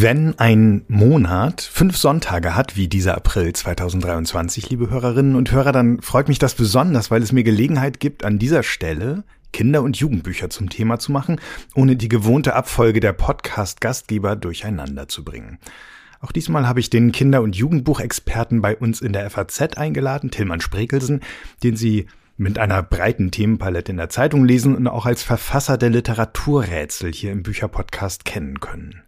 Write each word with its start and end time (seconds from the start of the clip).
Wenn 0.00 0.38
ein 0.38 0.84
Monat 0.86 1.60
fünf 1.60 1.96
Sonntage 1.96 2.54
hat, 2.54 2.76
wie 2.76 2.86
dieser 2.86 3.16
April 3.16 3.52
2023, 3.52 4.70
liebe 4.70 4.90
Hörerinnen 4.90 5.34
und 5.34 5.50
Hörer, 5.50 5.72
dann 5.72 6.00
freut 6.02 6.28
mich 6.28 6.38
das 6.38 6.54
besonders, 6.54 7.10
weil 7.10 7.20
es 7.20 7.32
mir 7.32 7.42
Gelegenheit 7.42 7.98
gibt, 7.98 8.24
an 8.24 8.38
dieser 8.38 8.62
Stelle 8.62 9.24
Kinder- 9.52 9.82
und 9.82 9.96
Jugendbücher 9.96 10.50
zum 10.50 10.70
Thema 10.70 11.00
zu 11.00 11.10
machen, 11.10 11.40
ohne 11.74 11.96
die 11.96 12.08
gewohnte 12.08 12.54
Abfolge 12.54 13.00
der 13.00 13.12
Podcast-Gastgeber 13.12 14.36
durcheinander 14.36 15.08
zu 15.08 15.24
bringen. 15.24 15.58
Auch 16.20 16.30
diesmal 16.30 16.68
habe 16.68 16.78
ich 16.78 16.90
den 16.90 17.10
Kinder- 17.10 17.42
und 17.42 17.56
Jugendbuchexperten 17.56 18.62
bei 18.62 18.76
uns 18.76 19.00
in 19.00 19.12
der 19.12 19.28
FAZ 19.28 19.78
eingeladen, 19.78 20.30
Tillmann 20.30 20.60
Sprekelsen, 20.60 21.22
den 21.64 21.74
Sie 21.74 22.06
mit 22.36 22.60
einer 22.60 22.84
breiten 22.84 23.32
Themenpalette 23.32 23.90
in 23.90 23.98
der 23.98 24.10
Zeitung 24.10 24.44
lesen 24.44 24.76
und 24.76 24.86
auch 24.86 25.06
als 25.06 25.24
Verfasser 25.24 25.76
der 25.76 25.90
Literaturrätsel 25.90 27.12
hier 27.12 27.32
im 27.32 27.42
Bücherpodcast 27.42 28.24
kennen 28.24 28.60
können. 28.60 29.02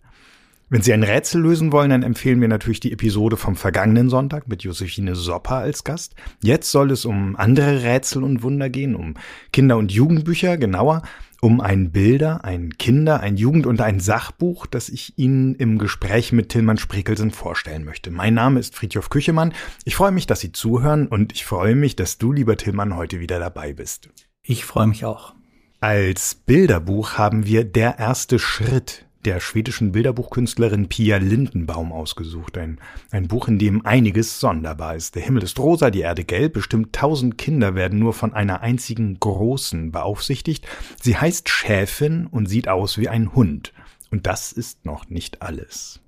Wenn 0.73 0.83
Sie 0.83 0.93
ein 0.93 1.03
Rätsel 1.03 1.43
lösen 1.43 1.73
wollen, 1.73 1.91
dann 1.91 2.05
empfehlen 2.05 2.41
wir 2.41 2.47
natürlich 2.47 2.79
die 2.79 2.93
Episode 2.93 3.37
vom 3.37 3.57
vergangenen 3.57 4.09
Sonntag 4.09 4.47
mit 4.47 4.63
Josephine 4.63 5.17
Sopper 5.17 5.57
als 5.57 5.83
Gast. 5.83 6.15
Jetzt 6.45 6.71
soll 6.71 6.93
es 6.93 7.05
um 7.05 7.35
andere 7.35 7.83
Rätsel 7.83 8.23
und 8.23 8.45
Wunder 8.45 8.71
gehen, 8.71 8.95
um 8.95 9.15
Kinder- 9.53 9.79
und 9.79 9.91
Jugendbücher, 9.91 10.57
genauer 10.59 11.03
um 11.41 11.61
ein 11.61 11.91
Bilder, 11.91 12.45
ein 12.45 12.79
Kinder-, 12.79 13.19
ein 13.19 13.37
Jugend- 13.37 13.67
und 13.67 13.81
ein 13.81 13.99
Sachbuch, 13.99 14.67
das 14.67 14.91
ich 14.91 15.19
Ihnen 15.19 15.57
im 15.57 15.77
Gespräch 15.79 16.31
mit 16.31 16.51
Tillmann 16.51 16.79
Sprekelsen 16.79 17.33
vorstellen 17.33 17.85
möchte. 17.85 18.13
Mein 18.13 18.35
Name 18.35 18.61
ist 18.61 18.77
Friedhof 18.77 19.11
Küchemann. 19.11 19.53
Ich 19.85 19.97
freue 19.97 20.13
mich, 20.13 20.29
dass 20.29 20.39
Sie 20.39 20.53
zuhören 20.53 21.09
und 21.09 21.33
ich 21.33 21.45
freue 21.45 21.75
mich, 21.75 21.97
dass 21.97 22.19
du, 22.19 22.31
lieber 22.31 22.57
Tillmann, 22.57 22.95
heute 22.95 23.19
wieder 23.19 23.41
dabei 23.41 23.73
bist. 23.73 24.09
Ich 24.45 24.65
freue 24.65 24.87
mich 24.87 25.05
auch. 25.05 25.35
Als 25.81 26.37
Bilderbuch 26.37 27.19
haben 27.19 27.45
wir 27.45 27.65
Der 27.65 27.99
erste 27.99 28.39
Schritt 28.39 29.10
der 29.25 29.41
schwedischen 29.41 29.93
Bilderbuchkünstlerin 29.93 30.89
Pia 30.89 31.19
Lindenbaum 31.19 31.93
ausgesucht. 31.93 32.57
Ein, 32.57 32.79
ein 33.11 33.29
Buch, 33.29 33.49
in 33.49 33.59
dem 33.59 33.85
einiges 33.85 34.41
sonderbar 34.41 34.97
ist. 34.97 35.15
Der 35.15 35.23
Himmel 35.23 35.43
ist 35.43 35.59
rosa, 35.59 35.91
die 35.91 36.01
Erde 36.01 36.25
gelb, 36.25 36.55
bestimmt 36.55 36.95
tausend 36.95 37.37
Kinder 37.37 37.75
werden 37.75 37.99
nur 37.99 38.15
von 38.15 38.33
einer 38.33 38.63
einzigen 38.63 39.21
Großen 39.21 39.93
beaufsichtigt. 39.93 40.67
Sie 41.01 41.17
heißt 41.17 41.49
Schäfin 41.49 42.27
und 42.27 42.47
sieht 42.47 42.69
aus 42.69 42.97
wie 42.99 43.09
ein 43.09 43.35
Hund. 43.35 43.73
Und 44.11 44.27
das 44.27 44.53
ist 44.53 44.85
noch 44.85 45.09
nicht 45.09 45.43
alles. 45.43 46.01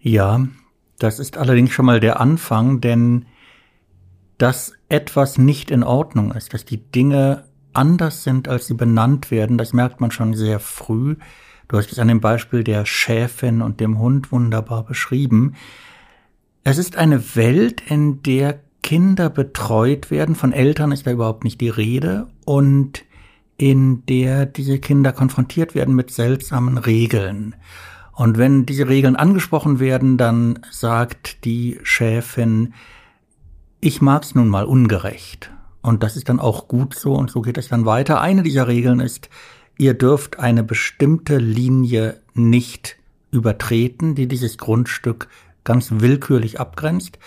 Ja, 0.00 0.46
das 0.98 1.18
ist 1.18 1.36
allerdings 1.36 1.70
schon 1.70 1.86
mal 1.86 2.00
der 2.00 2.20
Anfang, 2.20 2.80
denn 2.80 3.26
dass 4.38 4.72
etwas 4.88 5.38
nicht 5.38 5.70
in 5.70 5.84
Ordnung 5.84 6.32
ist, 6.32 6.52
dass 6.52 6.64
die 6.64 6.78
Dinge 6.78 7.44
anders 7.72 8.24
sind, 8.24 8.48
als 8.48 8.66
sie 8.66 8.74
benannt 8.74 9.30
werden, 9.30 9.58
das 9.58 9.72
merkt 9.72 10.00
man 10.00 10.10
schon 10.10 10.34
sehr 10.34 10.60
früh. 10.60 11.16
Du 11.68 11.78
hast 11.78 11.90
es 11.92 11.98
an 11.98 12.08
dem 12.08 12.20
Beispiel 12.20 12.64
der 12.64 12.86
Schäfin 12.86 13.62
und 13.62 13.80
dem 13.80 13.98
Hund 13.98 14.32
wunderbar 14.32 14.84
beschrieben. 14.84 15.54
Es 16.62 16.78
ist 16.78 16.96
eine 16.96 17.36
Welt, 17.36 17.82
in 17.88 18.22
der 18.22 18.60
Kinder 18.82 19.30
betreut 19.30 20.10
werden, 20.10 20.34
von 20.34 20.52
Eltern 20.52 20.92
ist 20.92 21.06
da 21.06 21.10
überhaupt 21.10 21.44
nicht 21.44 21.60
die 21.60 21.70
Rede, 21.70 22.26
und 22.44 23.04
in 23.56 24.04
der 24.06 24.46
diese 24.46 24.78
Kinder 24.78 25.12
konfrontiert 25.12 25.74
werden 25.74 25.94
mit 25.94 26.10
seltsamen 26.10 26.76
Regeln. 26.76 27.54
Und 28.12 28.38
wenn 28.38 28.66
diese 28.66 28.88
Regeln 28.88 29.16
angesprochen 29.16 29.80
werden, 29.80 30.18
dann 30.18 30.60
sagt 30.70 31.44
die 31.44 31.80
Schäfin, 31.82 32.74
ich 33.80 34.00
mag's 34.00 34.34
nun 34.34 34.48
mal 34.48 34.64
ungerecht. 34.64 35.50
Und 35.82 36.02
das 36.02 36.16
ist 36.16 36.28
dann 36.28 36.40
auch 36.40 36.68
gut 36.68 36.94
so 36.94 37.14
und 37.14 37.30
so 37.30 37.42
geht 37.42 37.58
es 37.58 37.68
dann 37.68 37.84
weiter. 37.84 38.20
Eine 38.20 38.42
dieser 38.42 38.68
Regeln 38.68 39.00
ist, 39.00 39.28
ihr 39.78 39.94
dürft 39.94 40.38
eine 40.38 40.62
bestimmte 40.62 41.38
Linie 41.38 42.20
nicht 42.34 42.96
übertreten, 43.30 44.14
die 44.14 44.28
dieses 44.28 44.58
Grundstück 44.58 45.28
ganz 45.64 45.90
willkürlich 45.90 46.60
abgrenzt. 46.60 47.18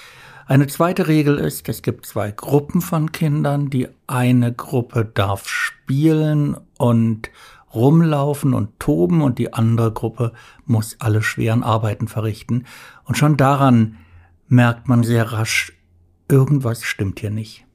Eine 0.45 0.67
zweite 0.67 1.07
Regel 1.07 1.37
ist, 1.39 1.67
es 1.67 1.81
gibt 1.81 2.05
zwei 2.05 2.31
Gruppen 2.31 2.79
von 2.81 3.11
Kindern. 3.11 3.69
Die 3.69 3.89
eine 4.07 4.53
Gruppe 4.53 5.03
darf 5.03 5.49
spielen 5.49 6.55
und 6.77 7.29
rumlaufen 7.73 8.53
und 8.53 8.79
toben 8.79 9.21
und 9.21 9.39
die 9.39 9.53
andere 9.53 9.91
Gruppe 9.91 10.31
muss 10.65 10.95
alle 10.99 11.21
schweren 11.21 11.63
Arbeiten 11.63 12.07
verrichten. 12.07 12.65
Und 13.03 13.17
schon 13.17 13.35
daran 13.35 13.97
merkt 14.47 14.87
man 14.87 15.03
sehr 15.03 15.33
rasch, 15.33 15.73
irgendwas 16.29 16.83
stimmt 16.83 17.19
hier 17.19 17.31
nicht. 17.31 17.65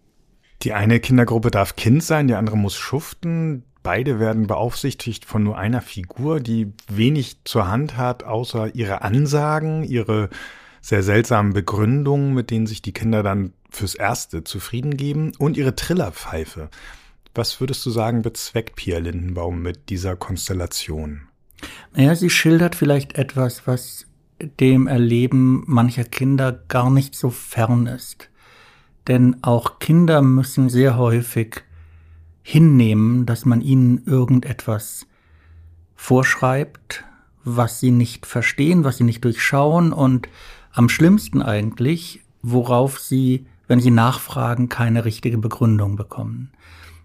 Die 0.62 0.72
eine 0.72 1.00
Kindergruppe 1.00 1.50
darf 1.50 1.76
Kind 1.76 2.02
sein, 2.02 2.28
die 2.28 2.34
andere 2.34 2.56
muss 2.56 2.76
schuften. 2.76 3.64
Beide 3.82 4.20
werden 4.20 4.46
beaufsichtigt 4.46 5.24
von 5.24 5.42
nur 5.42 5.58
einer 5.58 5.80
Figur, 5.80 6.40
die 6.40 6.72
wenig 6.88 7.38
zur 7.44 7.68
Hand 7.68 7.96
hat, 7.96 8.22
außer 8.22 8.74
ihre 8.74 9.02
Ansagen, 9.02 9.82
ihre 9.82 10.28
sehr 10.80 11.02
seltsamen 11.02 11.52
Begründungen, 11.52 12.34
mit 12.34 12.50
denen 12.50 12.66
sich 12.66 12.82
die 12.82 12.92
Kinder 12.92 13.22
dann 13.22 13.52
fürs 13.70 13.94
Erste 13.94 14.44
zufrieden 14.44 14.96
geben 14.96 15.32
und 15.38 15.56
ihre 15.56 15.74
Trillerpfeife. 15.74 16.68
Was 17.34 17.60
würdest 17.60 17.84
du 17.86 17.90
sagen, 17.90 18.22
bezweckt 18.22 18.76
Pia 18.76 18.98
Lindenbaum 18.98 19.62
mit 19.62 19.88
dieser 19.88 20.16
Konstellation? 20.16 21.22
Naja, 21.94 22.14
sie 22.14 22.30
schildert 22.30 22.74
vielleicht 22.74 23.16
etwas, 23.16 23.66
was 23.66 24.06
dem 24.60 24.86
Erleben 24.86 25.64
mancher 25.66 26.04
Kinder 26.04 26.52
gar 26.52 26.90
nicht 26.90 27.14
so 27.14 27.30
fern 27.30 27.86
ist. 27.86 28.28
Denn 29.08 29.42
auch 29.42 29.78
Kinder 29.78 30.22
müssen 30.22 30.68
sehr 30.68 30.96
häufig 30.96 31.62
hinnehmen, 32.42 33.26
dass 33.26 33.44
man 33.44 33.60
ihnen 33.60 34.04
irgendetwas 34.04 35.06
vorschreibt, 35.94 37.04
was 37.44 37.80
sie 37.80 37.90
nicht 37.90 38.26
verstehen, 38.26 38.84
was 38.84 38.98
sie 38.98 39.04
nicht 39.04 39.24
durchschauen 39.24 39.92
und 39.92 40.28
am 40.72 40.88
schlimmsten 40.88 41.42
eigentlich, 41.42 42.20
worauf 42.42 42.98
sie, 42.98 43.46
wenn 43.68 43.80
sie 43.80 43.90
nachfragen, 43.90 44.68
keine 44.68 45.04
richtige 45.04 45.38
Begründung 45.38 45.96
bekommen. 45.96 46.50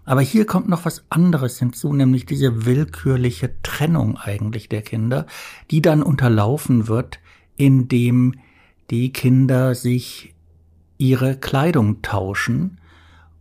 Aber 0.04 0.22
hier 0.22 0.46
kommt 0.46 0.68
noch 0.68 0.86
was 0.86 1.04
anderes 1.10 1.58
hinzu, 1.58 1.92
nämlich 1.92 2.24
diese 2.24 2.64
willkürliche 2.64 3.60
Trennung 3.62 4.16
eigentlich 4.16 4.68
der 4.68 4.80
Kinder, 4.80 5.26
die 5.70 5.82
dann 5.82 6.02
unterlaufen 6.02 6.88
wird, 6.88 7.20
indem 7.56 8.34
die 8.90 9.12
Kinder 9.12 9.74
sich 9.74 10.34
ihre 10.96 11.36
Kleidung 11.36 12.00
tauschen 12.00 12.80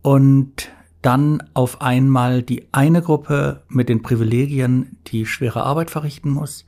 und 0.02 0.70
dann 1.02 1.44
auf 1.54 1.82
einmal 1.82 2.42
die 2.42 2.68
eine 2.72 3.02
Gruppe 3.02 3.64
mit 3.70 3.90
den 3.90 4.02
Privilegien, 4.02 4.98
die 5.08 5.26
schwere 5.26 5.64
Arbeit 5.64 5.92
verrichten 5.92 6.30
muss. 6.30 6.66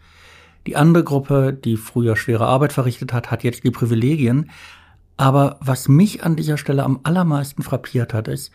Die 0.67 0.75
andere 0.75 1.03
Gruppe, 1.03 1.53
die 1.53 1.77
früher 1.77 2.15
schwere 2.15 2.45
Arbeit 2.45 2.73
verrichtet 2.73 3.13
hat, 3.13 3.31
hat 3.31 3.43
jetzt 3.43 3.63
die 3.63 3.71
Privilegien. 3.71 4.51
Aber 5.17 5.57
was 5.61 5.87
mich 5.87 6.23
an 6.23 6.35
dieser 6.35 6.57
Stelle 6.57 6.83
am 6.83 6.99
allermeisten 7.03 7.63
frappiert 7.63 8.13
hat, 8.13 8.27
ist, 8.27 8.51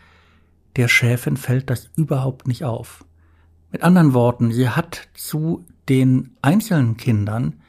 der 0.75 0.87
Schäfin 0.87 1.37
fällt 1.37 1.69
das 1.69 1.89
überhaupt 1.95 2.47
nicht 2.47 2.63
auf. 2.63 3.05
Mit 3.71 3.83
anderen 3.83 4.13
Worten, 4.13 4.51
sie 4.51 4.69
hat 4.69 5.07
zu 5.13 5.65
den 5.89 6.35
einzelnen 6.41 6.97
Kindern 6.97 7.61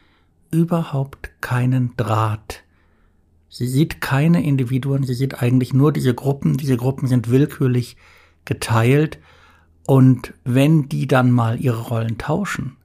überhaupt 0.50 1.30
keinen 1.40 1.96
Draht. 1.96 2.62
Sie 3.58 3.68
sieht 3.68 4.02
keine 4.02 4.44
Individuen, 4.44 5.04
sie 5.04 5.14
sieht 5.14 5.42
eigentlich 5.42 5.72
nur 5.72 5.90
diese 5.90 6.12
Gruppen. 6.12 6.58
Diese 6.58 6.76
Gruppen 6.76 7.08
sind 7.08 7.30
willkürlich 7.30 7.96
geteilt. 8.44 9.18
Und 9.86 10.34
wenn 10.44 10.90
die 10.90 11.06
dann 11.06 11.30
mal 11.30 11.58
ihre 11.58 11.80
Rollen 11.80 12.18
tauschen, 12.18 12.76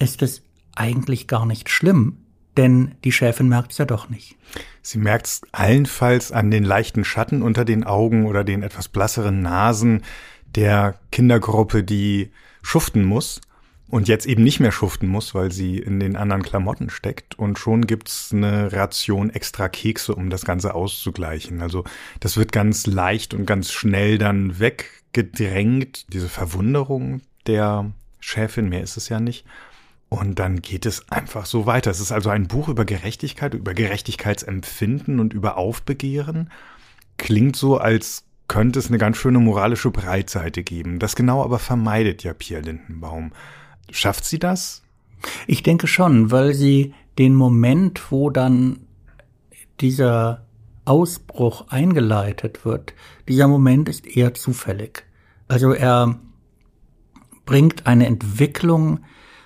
ist 0.00 0.20
es 0.22 0.42
eigentlich 0.74 1.28
gar 1.28 1.46
nicht 1.46 1.70
schlimm, 1.70 2.16
denn 2.56 2.96
die 3.04 3.12
Chefin 3.12 3.48
merkt 3.48 3.70
es 3.70 3.78
ja 3.78 3.84
doch 3.84 4.10
nicht. 4.10 4.34
Sie 4.82 4.98
merkt 4.98 5.26
es 5.26 5.42
allenfalls 5.52 6.32
an 6.32 6.50
den 6.50 6.64
leichten 6.64 7.04
Schatten 7.04 7.40
unter 7.40 7.64
den 7.64 7.84
Augen 7.84 8.26
oder 8.26 8.42
den 8.42 8.64
etwas 8.64 8.88
blasseren 8.88 9.40
Nasen 9.40 10.02
der 10.56 10.98
Kindergruppe, 11.12 11.84
die 11.84 12.32
schuften 12.60 13.04
muss 13.04 13.40
und 13.92 14.08
jetzt 14.08 14.24
eben 14.24 14.42
nicht 14.42 14.58
mehr 14.58 14.72
schuften 14.72 15.06
muss, 15.06 15.34
weil 15.34 15.52
sie 15.52 15.76
in 15.76 16.00
den 16.00 16.16
anderen 16.16 16.42
Klamotten 16.42 16.88
steckt. 16.88 17.38
Und 17.38 17.58
schon 17.58 17.86
gibt's 17.86 18.32
eine 18.32 18.72
Ration 18.72 19.28
extra 19.28 19.68
Kekse, 19.68 20.14
um 20.14 20.30
das 20.30 20.46
Ganze 20.46 20.74
auszugleichen. 20.74 21.60
Also 21.60 21.84
das 22.18 22.38
wird 22.38 22.52
ganz 22.52 22.86
leicht 22.86 23.34
und 23.34 23.44
ganz 23.44 23.70
schnell 23.70 24.16
dann 24.16 24.58
weggedrängt, 24.58 26.10
diese 26.10 26.30
Verwunderung 26.30 27.20
der 27.46 27.92
Chefin, 28.18 28.70
mehr 28.70 28.82
ist 28.82 28.96
es 28.96 29.10
ja 29.10 29.20
nicht. 29.20 29.44
Und 30.08 30.38
dann 30.38 30.62
geht 30.62 30.86
es 30.86 31.06
einfach 31.10 31.44
so 31.44 31.66
weiter. 31.66 31.90
Es 31.90 32.00
ist 32.00 32.12
also 32.12 32.30
ein 32.30 32.48
Buch 32.48 32.70
über 32.70 32.86
Gerechtigkeit, 32.86 33.52
über 33.52 33.74
Gerechtigkeitsempfinden 33.74 35.20
und 35.20 35.34
über 35.34 35.58
Aufbegehren. 35.58 36.50
Klingt 37.18 37.56
so, 37.56 37.76
als 37.76 38.24
könnte 38.48 38.78
es 38.78 38.88
eine 38.88 38.96
ganz 38.96 39.18
schöne 39.18 39.38
moralische 39.38 39.90
Breitseite 39.90 40.62
geben. 40.62 40.98
Das 40.98 41.14
genau 41.14 41.44
aber 41.44 41.58
vermeidet 41.58 42.24
ja 42.24 42.32
Pierre 42.32 42.62
Lindenbaum. 42.62 43.32
Schafft 43.90 44.24
sie 44.24 44.38
das? 44.38 44.82
Ich 45.46 45.62
denke 45.62 45.86
schon, 45.86 46.30
weil 46.30 46.54
sie 46.54 46.94
den 47.18 47.34
Moment, 47.34 48.10
wo 48.10 48.30
dann 48.30 48.80
dieser 49.80 50.46
Ausbruch 50.84 51.68
eingeleitet 51.68 52.64
wird, 52.64 52.94
dieser 53.28 53.48
Moment 53.48 53.88
ist 53.88 54.06
eher 54.06 54.34
zufällig. 54.34 55.04
Also 55.48 55.72
er 55.72 56.18
bringt 57.44 57.86
eine 57.86 58.06
Entwicklung 58.06 59.00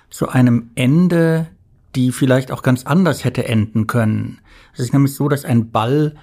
zu 0.09 0.29
einem 0.29 0.71
Ende, 0.75 1.47
die 1.95 2.11
vielleicht 2.11 2.51
auch 2.51 2.61
ganz 2.61 2.85
anders 2.85 3.23
hätte 3.23 3.45
enden 3.45 3.87
können. 3.87 4.39
Es 4.73 4.79
ist 4.79 4.93
nämlich 4.93 5.13
so, 5.13 5.27
dass 5.29 5.45
ein 5.45 5.71
Ball 5.71 6.15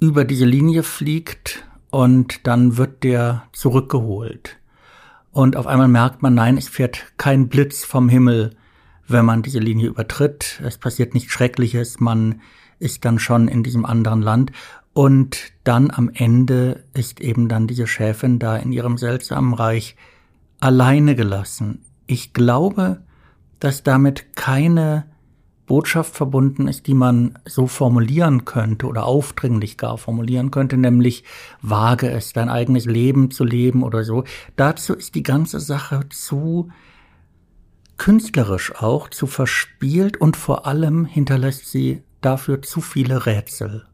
über 0.00 0.24
diese 0.24 0.44
Linie 0.44 0.82
fliegt 0.82 1.64
und 1.90 2.46
dann 2.46 2.76
wird 2.76 3.04
der 3.04 3.44
zurückgeholt. 3.52 4.58
Und 5.36 5.54
auf 5.54 5.66
einmal 5.66 5.88
merkt 5.88 6.22
man, 6.22 6.32
nein, 6.32 6.56
es 6.56 6.66
fährt 6.66 7.12
kein 7.18 7.48
Blitz 7.48 7.84
vom 7.84 8.08
Himmel, 8.08 8.56
wenn 9.06 9.26
man 9.26 9.42
diese 9.42 9.58
Linie 9.58 9.88
übertritt. 9.88 10.62
Es 10.64 10.78
passiert 10.78 11.12
nichts 11.12 11.30
Schreckliches, 11.30 12.00
man 12.00 12.40
ist 12.78 13.04
dann 13.04 13.18
schon 13.18 13.46
in 13.46 13.62
diesem 13.62 13.84
anderen 13.84 14.22
Land. 14.22 14.50
Und 14.94 15.52
dann 15.62 15.90
am 15.90 16.10
Ende 16.14 16.84
ist 16.94 17.20
eben 17.20 17.50
dann 17.50 17.66
diese 17.66 17.86
Chefin 17.86 18.38
da 18.38 18.56
in 18.56 18.72
ihrem 18.72 18.96
seltsamen 18.96 19.52
Reich 19.52 19.94
alleine 20.58 21.14
gelassen. 21.14 21.84
Ich 22.06 22.32
glaube, 22.32 23.02
dass 23.60 23.82
damit 23.82 24.36
keine 24.36 25.04
Botschaft 25.66 26.14
verbunden 26.14 26.68
ist, 26.68 26.86
die 26.86 26.94
man 26.94 27.38
so 27.44 27.66
formulieren 27.66 28.44
könnte 28.44 28.86
oder 28.86 29.04
aufdringlich 29.04 29.76
gar 29.76 29.98
formulieren 29.98 30.50
könnte, 30.50 30.76
nämlich 30.76 31.24
wage 31.60 32.10
es, 32.10 32.32
dein 32.32 32.48
eigenes 32.48 32.86
Leben 32.86 33.30
zu 33.30 33.44
leben 33.44 33.82
oder 33.82 34.04
so. 34.04 34.24
Dazu 34.54 34.94
ist 34.94 35.14
die 35.14 35.22
ganze 35.22 35.60
Sache 35.60 36.08
zu 36.08 36.70
künstlerisch 37.96 38.74
auch, 38.76 39.08
zu 39.10 39.26
verspielt 39.26 40.16
und 40.18 40.36
vor 40.36 40.66
allem 40.66 41.04
hinterlässt 41.04 41.70
sie 41.70 42.02
dafür 42.20 42.62
zu 42.62 42.80
viele 42.80 43.26
Rätsel. 43.26 43.86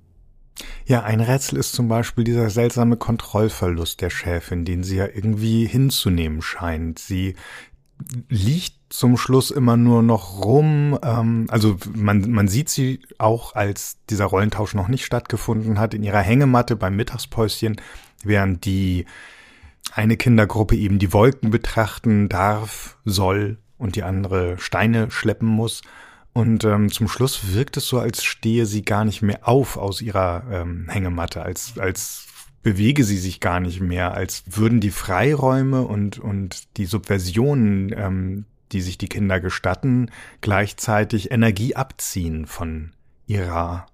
Ja, 0.85 1.03
ein 1.03 1.21
Rätsel 1.21 1.59
ist 1.59 1.73
zum 1.73 1.89
Beispiel 1.89 2.25
dieser 2.25 2.51
seltsame 2.51 2.97
Kontrollverlust 2.97 4.01
der 4.01 4.11
Chefin, 4.11 4.65
den 4.65 4.85
sie 4.85 4.97
ja 4.97 5.07
irgendwie 5.07 5.67
hinzunehmen 5.67 6.43
scheint. 6.43 6.99
Sie 6.99 7.35
liegt 8.29 8.75
zum 8.89 9.17
Schluss 9.17 9.51
immer 9.51 9.77
nur 9.77 10.03
noch 10.03 10.45
rum. 10.45 10.99
Ähm, 11.03 11.47
also 11.49 11.77
man, 11.95 12.31
man 12.31 12.49
sieht 12.49 12.69
sie 12.69 13.01
auch, 13.19 13.55
als 13.55 13.99
dieser 14.11 14.27
Rollentausch 14.27 14.75
noch 14.75 14.89
nicht 14.89 15.05
stattgefunden 15.05 15.79
hat, 15.79 15.95
in 15.95 16.03
ihrer 16.03 16.21
Hängematte 16.21 16.77
beim 16.77 16.97
Mittagspäuschen, 16.97 17.81
während 18.23 18.65
die 18.65 19.07
eine 19.95 20.17
Kindergruppe 20.17 20.77
eben 20.77 20.99
die 20.99 21.13
Wolken 21.13 21.51
betrachten 21.51 22.29
darf, 22.29 22.97
soll 23.05 23.59
und 23.79 23.97
die 23.97 24.03
andere 24.03 24.59
Steine 24.59 25.11
schleppen 25.11 25.49
muss. 25.49 25.83
Und 26.33 26.65
ähm, 26.65 26.91
zum 26.91 27.09
Schluss 27.09 27.53
wirkt 27.53 27.77
es 27.77 27.89
so, 27.89 27.99
als 27.99 28.25
stehe 28.25 28.65
sie 28.65 28.85
gar 28.85 29.05
nicht 29.05 29.21
mehr 29.21 29.47
auf 29.47 29.77
aus 29.77 30.01
ihrer 30.01 30.45
ähm, 30.51 30.87
Hängematte, 30.89 31.43
als, 31.43 31.79
als 31.79 32.27
bewege 32.62 33.05
sie 33.05 33.19
sich 33.19 33.41
gar 33.41 33.61
nicht 33.61 33.81
mehr, 33.81 34.14
als 34.14 34.44
würden 34.47 34.81
die 34.81 34.91
Freiräume 34.91 35.82
und, 35.82 36.19
und 36.19 36.76
die 36.76 36.87
Subversionen, 36.87 37.93
ähm, 37.97 38.44
die 38.73 38.81
sich 38.81 38.99
die 38.99 39.09
Kinder 39.09 39.41
gestatten, 39.41 40.11
gleichzeitig 40.41 41.31
Energie 41.31 41.75
abziehen 41.75 42.47
von 42.47 42.93
ihrer 43.26 43.87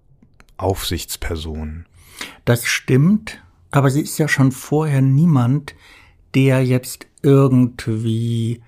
Aufsichtsperson. 0.56 1.86
Das 2.44 2.66
stimmt, 2.66 3.42
aber 3.70 3.90
sie 3.90 4.02
ist 4.02 4.18
ja 4.18 4.28
schon 4.28 4.52
vorher 4.52 5.00
niemand, 5.00 5.74
der 6.34 6.64
jetzt 6.64 7.06
irgendwie 7.22 8.62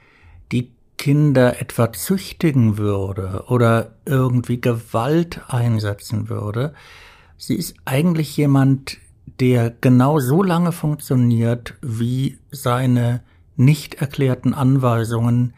die 0.53 0.71
Kinder 0.97 1.61
etwa 1.61 1.93
züchtigen 1.93 2.79
würde 2.79 3.45
oder 3.49 3.95
irgendwie 4.05 4.61
Gewalt 4.61 5.43
einsetzen 5.49 6.29
würde. 6.29 6.75
Sie 7.37 7.55
ist 7.55 7.75
eigentlich 7.85 8.37
jemand, 8.37 8.99
der 9.41 9.71
genau 9.71 10.19
so 10.19 10.43
lange 10.43 10.73
funktioniert, 10.73 11.75
wie 11.81 12.39
seine 12.51 13.23
nicht 13.57 13.95
erklärten 13.95 14.55
Anweisungen 14.55 15.55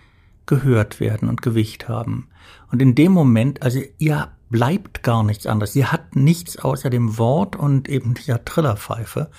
gehört 0.47 1.01
werden 1.01 1.29
und 1.29 1.43
Gewicht 1.43 1.89
haben. 1.89 2.29
Und 2.71 2.81
in 2.81 2.95
dem 2.95 3.13
Moment, 3.13 3.63
also 3.63 3.81
ihr 3.99 4.29
bleibt 4.51 5.03
gar 5.03 5.25
nichts 5.25 5.47
anderes. 5.47 5.73
Sie 5.73 5.87
hat 5.87 6.15
nichts 6.15 6.59
außer 6.59 6.91
dem 6.91 7.19
Wort 7.19 7.57
und 7.57 7.89
eben 7.89 8.15
dieser 8.15 8.45
Trillerpfeife. 8.45 9.31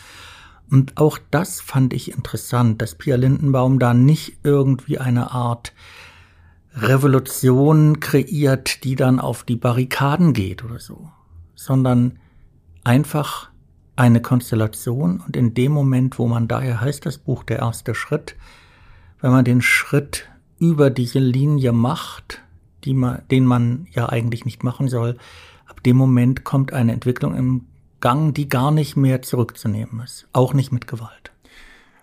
Und 0.69 0.97
auch 0.97 1.19
das 1.29 1.61
fand 1.61 1.93
ich 1.93 2.11
interessant, 2.11 2.81
dass 2.81 2.95
Pia 2.95 3.15
Lindenbaum 3.15 3.79
da 3.79 3.93
nicht 3.93 4.39
irgendwie 4.43 4.97
eine 4.97 5.31
Art 5.31 5.73
Revolution 6.75 7.99
kreiert, 7.99 8.83
die 8.83 8.95
dann 8.95 9.19
auf 9.19 9.43
die 9.43 9.55
Barrikaden 9.55 10.33
geht 10.33 10.63
oder 10.63 10.79
so, 10.79 11.11
sondern 11.53 12.17
einfach 12.83 13.52
eine 13.95 14.21
Konstellation 14.21 15.21
und 15.25 15.35
in 15.35 15.53
dem 15.53 15.71
Moment, 15.71 16.17
wo 16.17 16.27
man 16.27 16.47
daher 16.47 16.81
heißt 16.81 17.05
das 17.05 17.17
Buch 17.17 17.43
der 17.43 17.59
erste 17.59 17.93
Schritt, 17.93 18.35
wenn 19.21 19.31
man 19.31 19.45
den 19.45 19.61
Schritt 19.61 20.29
über 20.59 20.89
diese 20.89 21.19
Linie 21.19 21.71
macht, 21.71 22.41
die 22.83 22.93
man, 22.93 23.21
den 23.29 23.45
man 23.45 23.87
ja 23.91 24.09
eigentlich 24.09 24.45
nicht 24.45 24.63
machen 24.63 24.87
soll, 24.87 25.17
ab 25.65 25.83
dem 25.83 25.97
Moment 25.97 26.43
kommt 26.43 26.73
eine 26.73 26.91
Entwicklung 26.91 27.35
im 27.35 27.65
Gang, 27.99 28.33
die 28.33 28.49
gar 28.49 28.71
nicht 28.71 28.97
mehr 28.97 29.21
zurückzunehmen 29.21 30.01
ist, 30.01 30.27
auch 30.33 30.53
nicht 30.53 30.71
mit 30.71 30.87
Gewalt. 30.87 31.31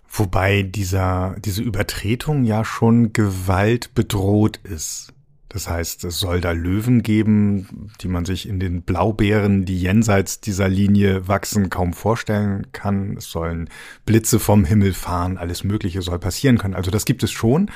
Wobei 0.09 0.63
dieser, 0.63 1.37
diese 1.39 1.63
Übertretung 1.63 2.45
ja 2.45 2.65
schon 2.65 3.13
Gewalt 3.13 3.95
bedroht 3.95 4.59
ist. 4.65 5.13
Das 5.50 5.69
heißt, 5.69 6.05
es 6.05 6.20
soll 6.20 6.41
da 6.41 6.52
Löwen 6.52 7.02
geben, 7.02 7.91
die 8.00 8.06
man 8.06 8.25
sich 8.25 8.49
in 8.49 8.61
den 8.61 8.82
Blaubeeren, 8.82 9.64
die 9.64 9.81
jenseits 9.81 10.41
dieser 10.41 10.69
Linie 10.69 11.26
wachsen, 11.26 11.70
kaum 11.70 11.93
vorstellen 11.93 12.69
kann. 12.70 13.17
Es 13.17 13.32
sollen 13.32 13.69
Blitze 14.06 14.38
vom 14.38 14.64
Himmel 14.64 14.93
fahren, 14.93 15.38
alles 15.38 15.64
Mögliche 15.64 16.02
soll 16.02 16.20
passieren 16.20 16.56
können. 16.56 16.75
Also 16.75 16.93
das 16.93 17.05
gibt 17.05 17.25
es 17.25 17.32
schon. 17.32 17.69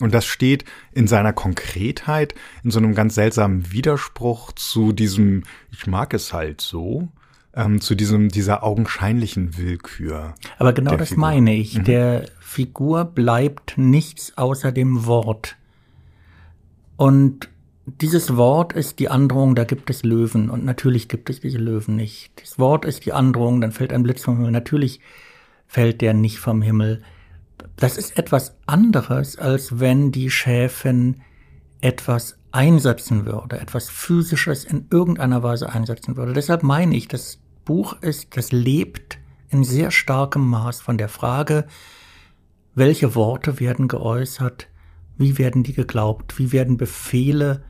Und 0.00 0.14
das 0.14 0.24
steht 0.24 0.64
in 0.92 1.06
seiner 1.06 1.34
Konkretheit 1.34 2.34
in 2.64 2.70
so 2.70 2.78
einem 2.78 2.94
ganz 2.94 3.14
seltsamen 3.16 3.72
Widerspruch 3.72 4.52
zu 4.52 4.92
diesem, 4.92 5.42
ich 5.70 5.86
mag 5.86 6.14
es 6.14 6.32
halt 6.32 6.62
so, 6.62 7.08
ähm, 7.54 7.82
zu 7.82 7.94
diesem, 7.94 8.30
dieser 8.30 8.62
augenscheinlichen 8.62 9.58
Willkür. 9.58 10.34
Aber 10.56 10.72
genau 10.72 10.96
das 10.96 11.10
Figur. 11.10 11.20
meine 11.20 11.54
ich. 11.54 11.76
Mhm. 11.76 11.84
Der 11.84 12.24
Figur 12.40 13.04
bleibt 13.04 13.76
nichts 13.76 14.38
außer 14.38 14.72
dem 14.72 15.04
Wort. 15.04 15.56
Und 16.98 17.48
dieses 17.86 18.36
Wort 18.36 18.72
ist 18.72 18.98
die 18.98 19.08
Androhung, 19.08 19.54
da 19.54 19.62
gibt 19.62 19.88
es 19.88 20.02
Löwen. 20.02 20.50
Und 20.50 20.64
natürlich 20.64 21.08
gibt 21.08 21.30
es 21.30 21.40
diese 21.40 21.58
Löwen 21.58 21.94
nicht. 21.94 22.32
Das 22.42 22.58
Wort 22.58 22.84
ist 22.84 23.06
die 23.06 23.12
Androhung, 23.12 23.60
dann 23.60 23.70
fällt 23.70 23.92
ein 23.92 24.02
Blitz 24.02 24.24
vom 24.24 24.36
Himmel. 24.36 24.50
Natürlich 24.50 25.00
fällt 25.68 26.00
der 26.00 26.12
nicht 26.12 26.38
vom 26.38 26.60
Himmel. 26.60 27.00
Das 27.76 27.96
ist 27.96 28.18
etwas 28.18 28.56
anderes, 28.66 29.38
als 29.38 29.78
wenn 29.78 30.10
die 30.10 30.28
Schäfin 30.28 31.20
etwas 31.80 32.36
einsetzen 32.50 33.26
würde, 33.26 33.60
etwas 33.60 33.88
Physisches 33.88 34.64
in 34.64 34.86
irgendeiner 34.90 35.44
Weise 35.44 35.70
einsetzen 35.70 36.16
würde. 36.16 36.32
Deshalb 36.32 36.64
meine 36.64 36.96
ich, 36.96 37.06
das 37.06 37.38
Buch 37.64 37.94
ist, 38.00 38.36
das 38.36 38.50
lebt 38.50 39.18
in 39.50 39.62
sehr 39.62 39.92
starkem 39.92 40.48
Maß 40.48 40.80
von 40.80 40.98
der 40.98 41.08
Frage, 41.08 41.64
welche 42.74 43.14
Worte 43.14 43.60
werden 43.60 43.86
geäußert, 43.86 44.66
wie 45.18 45.36
werden 45.36 45.64
die 45.64 45.74
geglaubt? 45.74 46.38
Wie 46.38 46.52
werden 46.52 46.76
Befehle, 46.76 47.62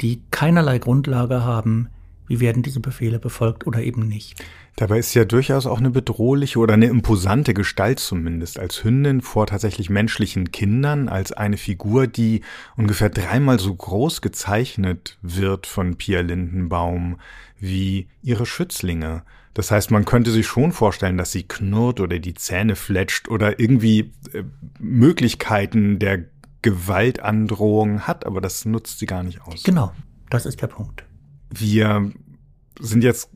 die 0.00 0.22
keinerlei 0.30 0.78
Grundlage 0.78 1.44
haben, 1.44 1.88
wie 2.26 2.40
werden 2.40 2.62
diese 2.62 2.80
Befehle 2.80 3.18
befolgt 3.18 3.66
oder 3.66 3.82
eben 3.82 4.06
nicht? 4.06 4.42
Dabei 4.76 4.98
ist 5.00 5.12
ja 5.14 5.24
durchaus 5.24 5.66
auch 5.66 5.78
eine 5.78 5.90
bedrohliche 5.90 6.60
oder 6.60 6.74
eine 6.74 6.86
imposante 6.86 7.52
Gestalt 7.52 7.98
zumindest 7.98 8.60
als 8.60 8.84
Hündin 8.84 9.22
vor 9.22 9.46
tatsächlich 9.46 9.90
menschlichen 9.90 10.52
Kindern, 10.52 11.08
als 11.08 11.32
eine 11.32 11.56
Figur, 11.56 12.06
die 12.06 12.42
ungefähr 12.76 13.10
dreimal 13.10 13.58
so 13.58 13.74
groß 13.74 14.20
gezeichnet 14.20 15.18
wird 15.20 15.66
von 15.66 15.96
Pia 15.96 16.20
Lindenbaum 16.20 17.18
wie 17.58 18.06
ihre 18.22 18.46
Schützlinge. 18.46 19.24
Das 19.52 19.72
heißt, 19.72 19.90
man 19.90 20.04
könnte 20.04 20.30
sich 20.30 20.46
schon 20.46 20.70
vorstellen, 20.70 21.18
dass 21.18 21.32
sie 21.32 21.42
knurrt 21.42 21.98
oder 21.98 22.20
die 22.20 22.34
Zähne 22.34 22.76
fletscht 22.76 23.26
oder 23.26 23.58
irgendwie 23.58 24.12
äh, 24.32 24.44
Möglichkeiten 24.78 25.98
der 25.98 26.26
Gewaltandrohung 26.62 28.06
hat, 28.06 28.26
aber 28.26 28.40
das 28.40 28.64
nutzt 28.64 28.98
sie 28.98 29.06
gar 29.06 29.22
nicht 29.22 29.42
aus. 29.42 29.62
Genau, 29.62 29.92
das 30.30 30.46
ist 30.46 30.60
der 30.60 30.66
Punkt. 30.66 31.04
Wir 31.50 32.10
sind 32.80 33.04
jetzt 33.04 33.30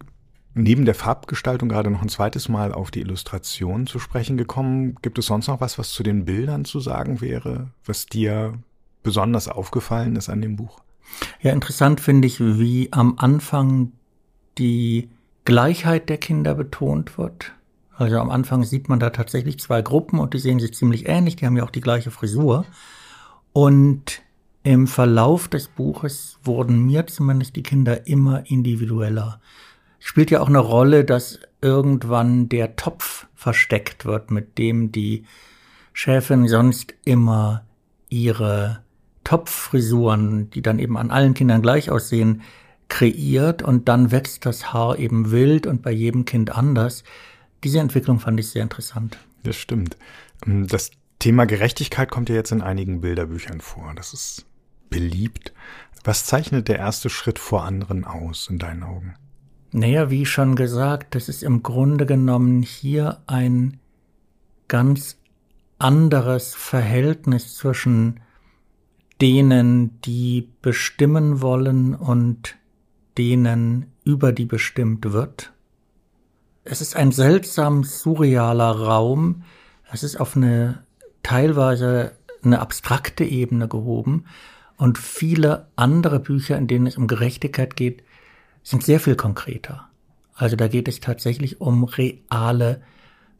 neben 0.54 0.84
der 0.84 0.94
Farbgestaltung 0.94 1.68
gerade 1.68 1.90
noch 1.90 2.02
ein 2.02 2.08
zweites 2.08 2.48
Mal 2.48 2.72
auf 2.72 2.90
die 2.90 3.00
Illustration 3.00 3.86
zu 3.86 3.98
sprechen 3.98 4.36
gekommen. 4.36 4.96
Gibt 5.02 5.18
es 5.18 5.26
sonst 5.26 5.46
noch 5.48 5.60
was, 5.60 5.78
was 5.78 5.90
zu 5.90 6.02
den 6.02 6.24
Bildern 6.24 6.64
zu 6.64 6.80
sagen 6.80 7.20
wäre, 7.20 7.70
was 7.84 8.06
dir 8.06 8.58
besonders 9.02 9.48
aufgefallen 9.48 10.16
ist 10.16 10.28
an 10.28 10.42
dem 10.42 10.56
Buch? 10.56 10.80
Ja, 11.40 11.52
interessant 11.52 12.00
finde 12.00 12.26
ich, 12.26 12.40
wie 12.40 12.88
am 12.92 13.18
Anfang 13.18 13.92
die 14.58 15.08
Gleichheit 15.44 16.08
der 16.08 16.18
Kinder 16.18 16.54
betont 16.54 17.18
wird. 17.18 17.52
Also 17.96 18.18
am 18.18 18.30
Anfang 18.30 18.64
sieht 18.64 18.88
man 18.88 19.00
da 19.00 19.10
tatsächlich 19.10 19.58
zwei 19.58 19.82
Gruppen 19.82 20.18
und 20.18 20.34
die 20.34 20.38
sehen 20.38 20.60
sich 20.60 20.74
ziemlich 20.74 21.08
ähnlich, 21.08 21.36
die 21.36 21.46
haben 21.46 21.56
ja 21.56 21.64
auch 21.64 21.70
die 21.70 21.80
gleiche 21.80 22.10
Frisur. 22.10 22.64
Und 23.52 24.22
im 24.62 24.86
Verlauf 24.86 25.48
des 25.48 25.68
Buches 25.68 26.38
wurden 26.44 26.86
mir 26.86 27.06
zumindest 27.06 27.56
die 27.56 27.62
Kinder 27.62 28.06
immer 28.06 28.48
individueller. 28.50 29.40
Spielt 29.98 30.30
ja 30.30 30.40
auch 30.40 30.48
eine 30.48 30.58
Rolle, 30.58 31.04
dass 31.04 31.40
irgendwann 31.60 32.48
der 32.48 32.76
Topf 32.76 33.26
versteckt 33.34 34.04
wird, 34.04 34.30
mit 34.30 34.58
dem 34.58 34.92
die 34.92 35.24
Chefin 35.92 36.48
sonst 36.48 36.94
immer 37.04 37.64
ihre 38.08 38.82
Topffrisuren, 39.24 40.50
die 40.50 40.62
dann 40.62 40.78
eben 40.78 40.96
an 40.96 41.10
allen 41.10 41.34
Kindern 41.34 41.62
gleich 41.62 41.90
aussehen, 41.90 42.42
kreiert 42.88 43.62
und 43.62 43.88
dann 43.88 44.10
wächst 44.10 44.44
das 44.44 44.72
Haar 44.72 44.98
eben 44.98 45.30
wild 45.30 45.66
und 45.66 45.82
bei 45.82 45.92
jedem 45.92 46.24
Kind 46.24 46.50
anders. 46.50 47.04
Diese 47.64 47.78
Entwicklung 47.78 48.20
fand 48.20 48.38
ich 48.40 48.50
sehr 48.50 48.62
interessant. 48.62 49.18
Das 49.44 49.56
stimmt. 49.56 49.96
Das 50.44 50.90
Thema 51.22 51.44
Gerechtigkeit 51.44 52.10
kommt 52.10 52.30
ja 52.30 52.34
jetzt 52.34 52.50
in 52.50 52.62
einigen 52.62 53.00
Bilderbüchern 53.00 53.60
vor. 53.60 53.92
Das 53.94 54.12
ist 54.12 54.44
beliebt. 54.90 55.52
Was 56.02 56.26
zeichnet 56.26 56.66
der 56.66 56.80
erste 56.80 57.10
Schritt 57.10 57.38
vor 57.38 57.62
anderen 57.62 58.04
aus 58.04 58.48
in 58.50 58.58
deinen 58.58 58.82
Augen? 58.82 59.14
Naja, 59.70 60.10
wie 60.10 60.26
schon 60.26 60.56
gesagt, 60.56 61.14
das 61.14 61.28
ist 61.28 61.44
im 61.44 61.62
Grunde 61.62 62.06
genommen 62.06 62.62
hier 62.62 63.22
ein 63.28 63.78
ganz 64.66 65.16
anderes 65.78 66.56
Verhältnis 66.56 67.54
zwischen 67.54 68.18
denen, 69.20 70.00
die 70.00 70.48
bestimmen 70.60 71.40
wollen 71.40 71.94
und 71.94 72.56
denen, 73.16 73.92
über 74.02 74.32
die 74.32 74.46
bestimmt 74.46 75.12
wird. 75.12 75.52
Es 76.64 76.80
ist 76.80 76.96
ein 76.96 77.12
seltsam 77.12 77.84
surrealer 77.84 78.72
Raum. 78.72 79.44
Es 79.92 80.02
ist 80.02 80.18
auf 80.18 80.34
eine 80.36 80.82
teilweise 81.22 82.12
eine 82.42 82.60
abstrakte 82.60 83.24
Ebene 83.24 83.68
gehoben 83.68 84.24
und 84.76 84.98
viele 84.98 85.68
andere 85.76 86.18
Bücher, 86.18 86.56
in 86.58 86.66
denen 86.66 86.86
es 86.86 86.96
um 86.96 87.06
Gerechtigkeit 87.06 87.76
geht, 87.76 88.02
sind 88.62 88.82
sehr 88.82 89.00
viel 89.00 89.16
konkreter. 89.16 89.88
Also 90.34 90.56
da 90.56 90.68
geht 90.68 90.88
es 90.88 91.00
tatsächlich 91.00 91.60
um 91.60 91.84
reale 91.84 92.82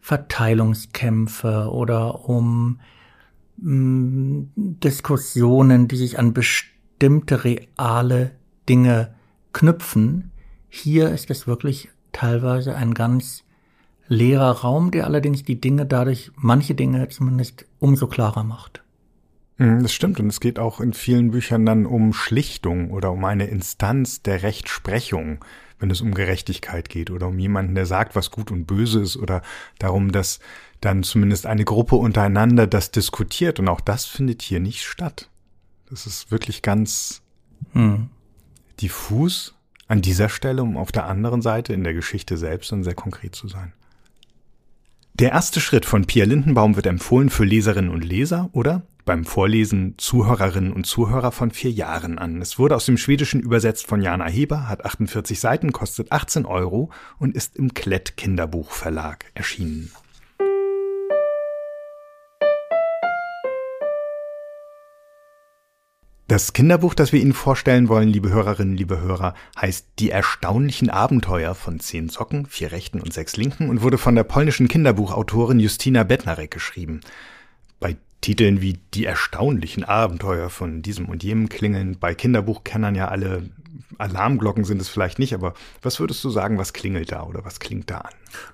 Verteilungskämpfe 0.01 1.69
oder 1.71 2.29
um 2.29 2.81
mm, 3.57 4.43
Diskussionen, 4.57 5.89
die 5.89 5.97
sich 5.97 6.19
an 6.19 6.33
bestimmte 6.33 7.45
reale 7.45 8.33
Dinge 8.69 9.15
knüpfen. 9.53 10.31
Hier 10.69 11.11
ist 11.11 11.31
es 11.31 11.47
wirklich 11.47 11.89
teilweise 12.13 12.75
ein 12.75 12.95
ganz 12.95 13.45
leerer 14.09 14.51
Raum, 14.51 14.91
der 14.91 15.07
allerdings 15.07 15.43
die 15.45 15.61
Dinge 15.61 15.87
dadurch, 15.87 16.33
manche 16.37 16.75
Dinge 16.75 17.09
zumindest, 17.09 17.67
umso 17.83 18.07
klarer 18.07 18.45
macht. 18.45 18.83
Mhm, 19.59 19.83
das 19.83 19.93
stimmt. 19.93 20.21
Und 20.21 20.29
es 20.29 20.41
geht 20.41 20.59
auch 20.59 20.81
in 20.81 20.93
vielen 20.93 21.33
Büchern 21.33 21.67
dann 21.67 21.85
um 21.85 22.13
Schlichtung 22.13 22.91
oder 22.91 23.13
um 23.13 23.25
eine 23.25 23.47
Instanz 23.47 24.23
der 24.23 24.43
Rechtsprechung, 24.43 25.45
wenn 25.79 25.91
es 25.91 26.01
um 26.01 26.15
Gerechtigkeit 26.15 26.89
geht 26.89 27.11
oder 27.11 27.29
um 27.29 27.39
jemanden, 27.39 27.75
der 27.75 27.87
sagt, 27.87 28.15
was 28.15 28.31
gut 28.31 28.51
und 28.51 28.67
böse 28.67 29.01
ist 29.01 29.17
oder 29.17 29.43
darum, 29.79 30.13
dass 30.13 30.39
dann 30.81 31.03
zumindest 31.03 31.47
eine 31.47 31.65
Gruppe 31.65 31.97
untereinander 31.97 32.67
das 32.67 32.93
diskutiert. 32.93 33.59
Und 33.59 33.69
auch 33.69 33.81
das 33.81 34.07
findet 34.07 34.43
hier 34.43 34.61
nicht 34.61 34.85
statt. 34.85 35.29
Das 35.91 36.07
ist 36.07 36.31
wirklich 36.31 36.63
ganz 36.63 37.23
hm. 37.73 38.11
diffus 38.81 39.55
an 39.89 40.03
dieser 40.03 40.29
Stelle, 40.29 40.63
um 40.63 40.77
auf 40.77 40.93
der 40.93 41.07
anderen 41.07 41.43
Seite 41.43 41.75
in 41.75 41.85
der 41.85 41.95
Geschichte 41.95 42.37
selbst 42.37 42.73
dann 42.73 42.85
sehr 42.85 42.95
konkret 42.95 43.35
zu 43.35 43.49
sein. 43.49 43.73
Der 45.15 45.31
erste 45.33 45.61
Schritt 45.61 45.85
von 45.85 46.07
Pia 46.07 46.25
Lindenbaum 46.25 46.75
wird 46.75 46.87
empfohlen 46.87 47.29
für 47.29 47.45
Leserinnen 47.45 47.91
und 47.91 48.03
Leser 48.03 48.49
oder 48.53 48.83
beim 49.05 49.27
Vorlesen 49.27 49.95
Zuhörerinnen 49.99 50.73
und 50.73 50.87
Zuhörer 50.87 51.33
von 51.33 51.51
vier 51.51 51.71
Jahren 51.71 52.19
an. 52.19 52.41
Es 52.41 52.59
wurde 52.59 52.77
aus 52.77 52.87
dem 52.87 52.97
Schwedischen 52.97 53.41
übersetzt 53.41 53.87
von 53.87 54.01
Jana 54.01 54.27
Heber, 54.27 54.69
hat 54.69 54.87
48 54.87 55.39
Seiten, 55.39 55.73
kostet 55.73 56.13
18 56.13 56.47
Euro 56.47 56.91
und 57.19 57.35
ist 57.35 57.57
im 57.57 57.75
Klett 57.75 58.17
Kinderbuchverlag 58.17 59.27
erschienen. 59.35 59.91
Das 66.33 66.55
Kinderbuch, 66.55 66.95
das 66.95 67.13
wir 67.13 67.21
Ihnen 67.21 67.35
vorstellen 67.35 67.91
wollen, 67.91 68.09
liebe 68.09 68.31
Hörerinnen, 68.31 68.75
liebe 68.75 68.99
Hörer, 69.03 69.35
heißt 69.61 69.87
Die 69.99 70.09
erstaunlichen 70.09 70.89
Abenteuer 70.89 71.55
von 71.55 71.79
zehn 71.79 72.09
Socken, 72.09 72.47
vier 72.47 72.73
rechten 72.73 73.03
und 73.03 73.13
sechs 73.13 73.37
linken 73.37 73.69
und 73.69 73.83
wurde 73.83 73.99
von 73.99 74.15
der 74.15 74.25
polnischen 74.25 74.67
Kinderbuchautorin 74.67 75.61
Justina 75.61 76.05
Bednarek 76.05 76.51
geschrieben. 76.51 77.03
Bei 77.81 77.99
Titeln 78.23 78.63
wie 78.63 78.79
Die 78.95 79.05
erstaunlichen 79.05 79.85
Abenteuer 79.85 80.49
von 80.49 80.81
diesem 80.81 81.11
und 81.11 81.23
jenem 81.23 81.51
klingeln 81.51 81.99
bei 82.01 82.15
Kinderbuchkennern 82.15 82.95
ja 82.95 83.09
alle 83.09 83.51
Alarmglocken 83.99 84.65
sind 84.65 84.81
es 84.81 84.89
vielleicht 84.89 85.19
nicht, 85.19 85.35
aber 85.35 85.53
was 85.83 86.01
würdest 86.01 86.25
du 86.25 86.31
sagen, 86.31 86.57
was 86.57 86.73
klingelt 86.73 87.13
da 87.13 87.25
oder 87.25 87.45
was 87.45 87.61
klingt 87.61 87.91
da 87.91 87.99
an? 87.99 88.13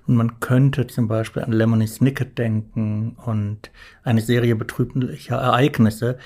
Und 0.09 0.17
man 0.17 0.41
könnte 0.41 0.89
zum 0.89 1.07
Beispiel 1.07 1.45
an 1.45 1.53
Lemony 1.53 1.87
Snicket 1.87 2.39
denken 2.39 3.17
und 3.25 3.71
eine 4.03 4.21
Serie 4.21 4.57
betrüblicher 4.57 5.37
Ereignisse, 5.37 6.19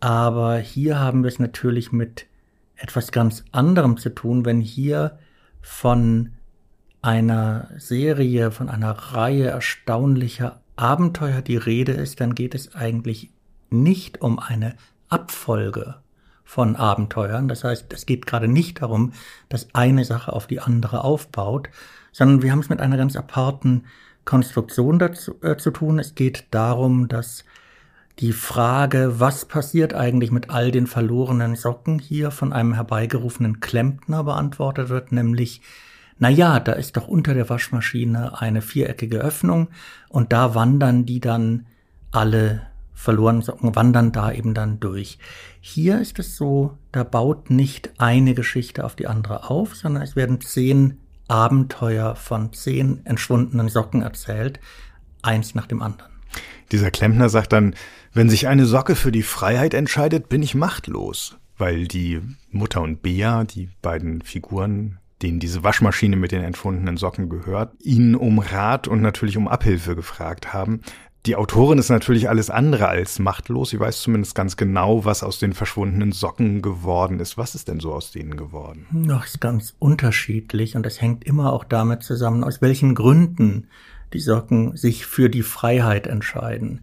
aber 0.00 0.58
hier 0.58 0.98
haben 0.98 1.22
wir 1.22 1.28
es 1.28 1.38
natürlich 1.38 1.92
mit 1.92 2.26
etwas 2.76 3.12
ganz 3.12 3.44
anderem 3.52 3.98
zu 3.98 4.10
tun, 4.10 4.44
wenn 4.44 4.60
hier 4.60 5.18
von 5.60 6.32
einer 7.02 7.68
Serie, 7.76 8.50
von 8.50 8.68
einer 8.68 8.92
Reihe 8.92 9.48
erstaunlicher 9.48 10.60
Abenteuer 10.76 11.42
die 11.42 11.56
Rede 11.56 11.92
ist, 11.92 12.20
dann 12.20 12.34
geht 12.34 12.54
es 12.54 12.74
eigentlich 12.74 13.30
nicht 13.68 14.22
um 14.22 14.38
eine 14.38 14.74
Abfolge 15.08 15.96
von 16.44 16.76
Abenteuern. 16.76 17.48
Das 17.48 17.64
heißt, 17.64 17.92
es 17.92 18.06
geht 18.06 18.26
gerade 18.26 18.48
nicht 18.48 18.82
darum, 18.82 19.12
dass 19.48 19.74
eine 19.74 20.04
Sache 20.04 20.32
auf 20.32 20.46
die 20.46 20.60
andere 20.60 21.04
aufbaut, 21.04 21.68
sondern 22.12 22.42
wir 22.42 22.50
haben 22.50 22.60
es 22.60 22.68
mit 22.68 22.80
einer 22.80 22.96
ganz 22.96 23.16
aparten 23.16 23.84
Konstruktion 24.24 24.98
dazu, 24.98 25.34
äh, 25.42 25.56
zu 25.56 25.70
tun. 25.70 25.98
Es 25.98 26.14
geht 26.14 26.46
darum, 26.50 27.08
dass 27.08 27.44
die 28.20 28.32
Frage, 28.32 29.18
was 29.18 29.46
passiert 29.46 29.94
eigentlich 29.94 30.30
mit 30.30 30.50
all 30.50 30.70
den 30.70 30.86
verlorenen 30.86 31.56
Socken 31.56 31.98
hier 31.98 32.30
von 32.30 32.52
einem 32.52 32.74
herbeigerufenen 32.74 33.60
Klempner 33.60 34.24
beantwortet 34.24 34.90
wird, 34.90 35.10
nämlich 35.12 35.62
na 36.22 36.28
ja, 36.28 36.60
da 36.60 36.72
ist 36.72 36.98
doch 36.98 37.08
unter 37.08 37.32
der 37.32 37.48
Waschmaschine 37.48 38.38
eine 38.42 38.60
viereckige 38.60 39.18
Öffnung 39.18 39.68
und 40.10 40.34
da 40.34 40.54
wandern 40.54 41.06
die 41.06 41.18
dann 41.18 41.66
alle 42.10 42.66
verlorenen 42.92 43.40
Socken, 43.40 43.74
wandern 43.74 44.12
da 44.12 44.30
eben 44.30 44.52
dann 44.52 44.80
durch. 44.80 45.18
Hier 45.60 45.98
ist 45.98 46.18
es 46.18 46.36
so, 46.36 46.76
da 46.92 47.04
baut 47.04 47.48
nicht 47.48 47.92
eine 47.96 48.34
Geschichte 48.34 48.84
auf 48.84 48.96
die 48.96 49.06
andere 49.06 49.48
auf, 49.48 49.74
sondern 49.74 50.02
es 50.02 50.14
werden 50.14 50.42
zehn 50.42 50.98
Abenteuer 51.26 52.14
von 52.16 52.52
zehn 52.52 53.00
entschwundenen 53.06 53.70
Socken 53.70 54.02
erzählt, 54.02 54.60
eins 55.22 55.54
nach 55.54 55.66
dem 55.66 55.80
anderen. 55.80 56.10
Dieser 56.70 56.90
Klempner 56.90 57.30
sagt 57.30 57.54
dann, 57.54 57.74
wenn 58.12 58.28
sich 58.28 58.48
eine 58.48 58.66
Socke 58.66 58.96
für 58.96 59.12
die 59.12 59.22
Freiheit 59.22 59.74
entscheidet, 59.74 60.28
bin 60.28 60.42
ich 60.42 60.54
machtlos, 60.54 61.36
weil 61.58 61.86
die 61.86 62.20
Mutter 62.50 62.82
und 62.82 63.02
Bea, 63.02 63.44
die 63.44 63.68
beiden 63.82 64.22
Figuren 64.22 64.98
denen 65.22 65.38
diese 65.38 65.62
Waschmaschine 65.62 66.16
mit 66.16 66.32
den 66.32 66.42
entfundenen 66.42 66.96
Socken 66.96 67.28
gehört, 67.28 67.72
ihn 67.80 68.14
um 68.14 68.38
Rat 68.38 68.88
und 68.88 69.02
natürlich 69.02 69.36
um 69.36 69.48
Abhilfe 69.48 69.94
gefragt 69.94 70.52
haben. 70.52 70.80
Die 71.26 71.36
Autorin 71.36 71.78
ist 71.78 71.90
natürlich 71.90 72.30
alles 72.30 72.48
andere 72.48 72.88
als 72.88 73.18
machtlos. 73.18 73.70
Sie 73.70 73.80
weiß 73.80 74.00
zumindest 74.00 74.34
ganz 74.34 74.56
genau, 74.56 75.04
was 75.04 75.22
aus 75.22 75.38
den 75.38 75.52
verschwundenen 75.52 76.12
Socken 76.12 76.62
geworden 76.62 77.20
ist. 77.20 77.36
Was 77.36 77.54
ist 77.54 77.68
denn 77.68 77.78
so 77.78 77.92
aus 77.92 78.10
denen 78.10 78.38
geworden? 78.38 78.86
Das 79.06 79.26
ist 79.26 79.40
ganz 79.40 79.74
unterschiedlich 79.78 80.76
und 80.76 80.86
es 80.86 81.02
hängt 81.02 81.24
immer 81.24 81.52
auch 81.52 81.64
damit 81.64 82.02
zusammen, 82.02 82.42
aus 82.42 82.62
welchen 82.62 82.94
Gründen 82.94 83.66
die 84.14 84.20
Socken 84.20 84.76
sich 84.78 85.04
für 85.04 85.28
die 85.28 85.42
Freiheit 85.42 86.06
entscheiden. 86.06 86.80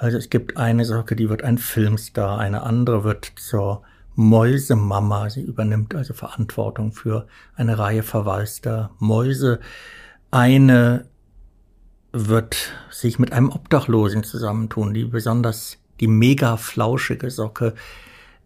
Also 0.00 0.16
es 0.16 0.30
gibt 0.30 0.56
eine 0.56 0.86
Socke, 0.86 1.14
die 1.14 1.28
wird 1.28 1.44
ein 1.44 1.58
Filmstar, 1.58 2.38
eine 2.38 2.62
andere 2.62 3.04
wird 3.04 3.32
zur 3.36 3.82
Mäusemama. 4.14 5.28
Sie 5.28 5.42
übernimmt 5.42 5.94
also 5.94 6.14
Verantwortung 6.14 6.92
für 6.92 7.26
eine 7.54 7.78
Reihe 7.78 8.02
verwaister 8.02 8.92
Mäuse. 8.98 9.60
Eine 10.30 11.04
wird 12.12 12.72
sich 12.90 13.18
mit 13.18 13.34
einem 13.34 13.50
Obdachlosen 13.50 14.24
zusammentun, 14.24 14.94
die 14.94 15.04
besonders 15.04 15.76
die 16.00 16.06
mega 16.06 16.56
flauschige 16.56 17.30
Socke 17.30 17.74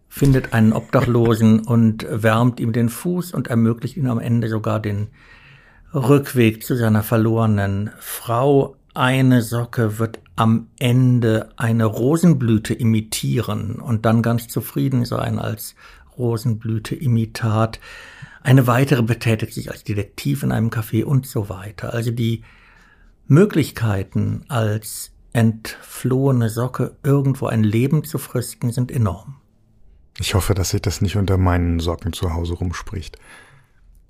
findet 0.09 0.55
einen 0.55 0.73
Obdachlosen 0.73 1.61
und 1.69 2.05
wärmt 2.11 2.59
ihm 2.59 2.73
den 2.73 2.89
Fuß 2.89 3.33
und 3.33 3.47
ermöglicht 3.47 3.97
ihm 3.97 4.11
am 4.11 4.19
Ende 4.19 4.49
sogar 4.49 4.81
den 4.81 5.07
Rückweg 5.95 6.65
zu 6.65 6.75
seiner 6.75 7.05
verlorenen 7.05 7.93
Frau. 8.01 8.75
Eine 8.93 9.41
Socke 9.43 10.01
wird 10.01 10.24
am 10.37 10.69
Ende 10.79 11.51
eine 11.57 11.85
Rosenblüte 11.85 12.75
imitieren 12.75 13.77
und 13.77 14.05
dann 14.05 14.23
ganz 14.23 14.49
zufrieden 14.49 15.05
sein 15.05 15.39
als 15.39 15.75
Rosenblüte-Imitat. 16.19 17.81
Eine 18.43 18.67
weitere 18.67 19.03
betätigt 19.03 19.55
sich 19.55 19.71
als 19.71 19.85
Detektiv 19.85 20.43
in 20.43 20.53
einem 20.53 20.71
Café 20.71 21.05
und 21.05 21.27
so 21.27 21.49
weiter. 21.49 21.95
Also 21.95 22.11
die 22.11 22.43
Möglichkeiten 23.27 24.45
als 24.49 25.13
entflohene 25.33 26.49
Socke 26.49 26.97
irgendwo 27.03 27.47
ein 27.47 27.65
Leben 27.65 28.05
zu 28.05 28.19
fristen 28.19 28.71
sind 28.71 28.91
enorm. 28.93 29.37
Ich 30.19 30.35
hoffe, 30.35 30.55
dass 30.55 30.71
sich 30.71 30.83
das 30.83 31.01
nicht 31.01 31.17
unter 31.17 31.39
meinen 31.39 31.81
Socken 31.81 32.13
zu 32.13 32.35
Hause 32.35 32.55
rumspricht. 32.55 33.19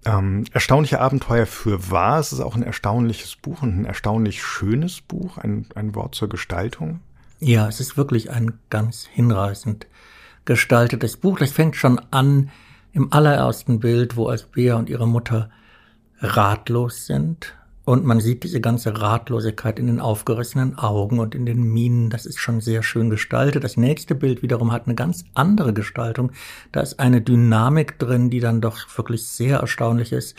Ähm, 0.04 0.44
erstaunliche 0.52 1.00
Abenteuer 1.00 1.46
für 1.46 1.90
wahr. 1.90 2.18
Es 2.18 2.32
ist 2.32 2.40
auch 2.40 2.56
ein 2.56 2.62
erstaunliches 2.62 3.36
Buch 3.36 3.62
und 3.62 3.80
ein 3.80 3.84
erstaunlich 3.84 4.42
schönes 4.42 5.00
Buch, 5.00 5.38
ein, 5.38 5.66
ein 5.74 5.94
Wort 5.94 6.14
zur 6.14 6.28
Gestaltung. 6.28 7.00
Ja, 7.40 7.68
es 7.68 7.80
ist 7.80 7.96
wirklich 7.96 8.30
ein 8.30 8.58
ganz 8.70 9.06
hinreißend 9.06 9.86
gestaltetes 10.44 11.16
Buch. 11.16 11.38
Das 11.38 11.52
fängt 11.52 11.76
schon 11.76 12.00
an 12.10 12.50
im 12.92 13.12
allerersten 13.12 13.80
Bild, 13.80 14.16
wo 14.16 14.28
als 14.28 14.44
Bea 14.44 14.76
und 14.76 14.88
ihre 14.88 15.08
Mutter 15.08 15.50
ratlos 16.20 17.06
sind. 17.06 17.54
Und 17.84 18.04
man 18.04 18.20
sieht 18.20 18.44
diese 18.44 18.62
ganze 18.62 18.98
Ratlosigkeit 19.00 19.78
in 19.78 19.88
den 19.88 20.00
aufgerissenen 20.00 20.78
Augen 20.78 21.18
und 21.18 21.34
in 21.34 21.44
den 21.44 21.62
Minen. 21.62 22.08
Das 22.08 22.24
ist 22.24 22.38
schon 22.38 22.60
sehr 22.60 22.82
schön 22.82 23.10
gestaltet. 23.10 23.62
Das 23.62 23.76
nächste 23.76 24.14
Bild 24.14 24.42
wiederum 24.42 24.72
hat 24.72 24.86
eine 24.86 24.94
ganz 24.94 25.24
andere 25.34 25.74
Gestaltung. 25.74 26.32
Da 26.72 26.80
ist 26.80 26.98
eine 26.98 27.20
Dynamik 27.20 27.98
drin, 27.98 28.30
die 28.30 28.40
dann 28.40 28.62
doch 28.62 28.78
wirklich 28.96 29.26
sehr 29.26 29.58
erstaunlich 29.58 30.12
ist. 30.12 30.34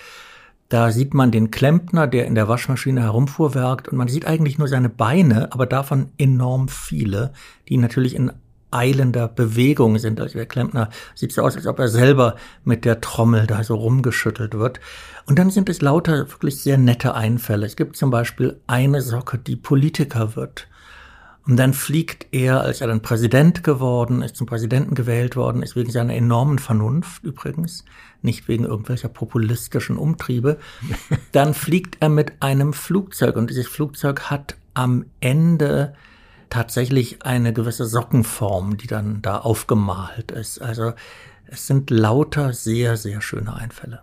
Da 0.70 0.92
sieht 0.92 1.14
man 1.14 1.30
den 1.30 1.52
Klempner, 1.52 2.08
der 2.08 2.26
in 2.26 2.34
der 2.34 2.48
Waschmaschine 2.48 3.02
herumfuhrwerkt 3.02 3.88
und 3.88 3.98
man 3.98 4.08
sieht 4.08 4.26
eigentlich 4.26 4.58
nur 4.58 4.68
seine 4.68 4.90
Beine, 4.90 5.54
aber 5.54 5.68
davon 5.68 6.10
enorm 6.18 6.68
viele, 6.70 7.34
die 7.70 7.78
natürlich 7.78 8.16
in 8.16 8.32
eilender 8.76 9.28
Bewegung 9.28 9.98
sind. 9.98 10.20
Also 10.20 10.38
der 10.38 10.46
Klempner 10.46 10.90
sieht 11.16 11.32
so 11.32 11.42
aus, 11.42 11.56
als 11.56 11.68
ob 11.68 11.80
er 11.80 11.88
selber 11.88 12.36
mit 12.64 12.86
der 12.86 13.02
Trommel 13.02 13.48
da 13.48 13.64
so 13.64 13.76
rumgeschüttelt 13.76 14.54
wird. 14.54 14.80
Und 15.26 15.40
dann 15.40 15.50
sind 15.50 15.70
es 15.70 15.82
lauter 15.82 16.30
wirklich 16.30 16.62
sehr 16.62 16.78
nette 16.78 17.16
Einfälle. 17.16 17.66
Es 17.66 17.76
gibt 17.76 17.96
zum 17.96 18.12
Beispiel 18.12 18.60
eine 18.68 19.02
Socke, 19.02 19.38
die 19.38 19.56
Politiker 19.56 20.36
wird. 20.36 20.68
Und 21.48 21.58
dann 21.58 21.74
fliegt 21.74 22.28
er, 22.32 22.62
als 22.62 22.82
er 22.82 22.88
dann 22.88 23.04
Präsident 23.04 23.64
geworden 23.64 24.24
ist, 24.24 24.36
zum 24.36 24.48
Präsidenten 24.48 24.96
gewählt 24.96 25.36
worden 25.36 25.62
ist, 25.62 25.76
wegen 25.76 25.92
seiner 25.92 26.16
enormen 26.16 26.58
Vernunft 26.58 27.24
übrigens, 27.24 27.86
nicht 28.24 28.48
wegen 28.48 28.66
irgendwelcher 28.66 29.10
populistischen 29.10 29.98
Umtriebe, 29.98 30.58
dann 31.32 31.54
fliegt 31.54 31.98
er 32.00 32.10
mit 32.10 32.42
einem 32.42 32.74
Flugzeug 32.74 33.36
und 33.36 33.52
dieses 33.52 33.68
Flugzeug 33.68 34.32
hat 34.32 34.58
am 34.74 35.06
Ende 35.20 35.94
tatsächlich 36.50 37.24
eine 37.24 37.54
gewisse 37.54 37.86
Sockenform, 37.86 38.78
die 38.78 38.88
dann 38.88 39.22
da 39.22 39.40
aufgemalt 39.40 40.32
ist. 40.32 40.62
Also 40.62 40.94
es 41.48 41.68
sind 41.68 41.90
lauter 41.90 42.54
sehr, 42.54 42.98
sehr 42.98 43.22
schöne 43.22 43.56
Einfälle. 43.56 44.02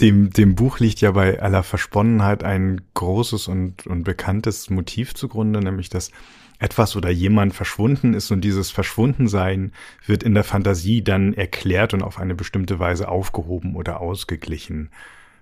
Dem, 0.00 0.30
dem 0.30 0.54
Buch 0.54 0.78
liegt 0.78 1.00
ja 1.00 1.12
bei 1.12 1.40
aller 1.40 1.62
Versponnenheit 1.62 2.44
ein 2.44 2.82
großes 2.94 3.48
und, 3.48 3.86
und 3.86 4.04
bekanntes 4.04 4.68
Motiv 4.68 5.14
zugrunde, 5.14 5.60
nämlich 5.60 5.88
dass 5.88 6.10
etwas 6.58 6.96
oder 6.96 7.10
jemand 7.10 7.54
verschwunden 7.54 8.14
ist 8.14 8.30
und 8.30 8.42
dieses 8.42 8.70
Verschwundensein 8.70 9.72
wird 10.06 10.22
in 10.22 10.34
der 10.34 10.44
Fantasie 10.44 11.02
dann 11.02 11.34
erklärt 11.34 11.94
und 11.94 12.02
auf 12.02 12.18
eine 12.18 12.34
bestimmte 12.34 12.78
Weise 12.78 13.08
aufgehoben 13.08 13.74
oder 13.74 14.00
ausgeglichen. 14.00 14.90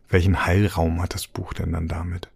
Welchen 0.08 0.44
Heilraum 0.44 1.02
hat 1.02 1.14
das 1.14 1.26
Buch 1.26 1.52
denn 1.52 1.72
dann 1.72 1.88
damit? 1.88 2.28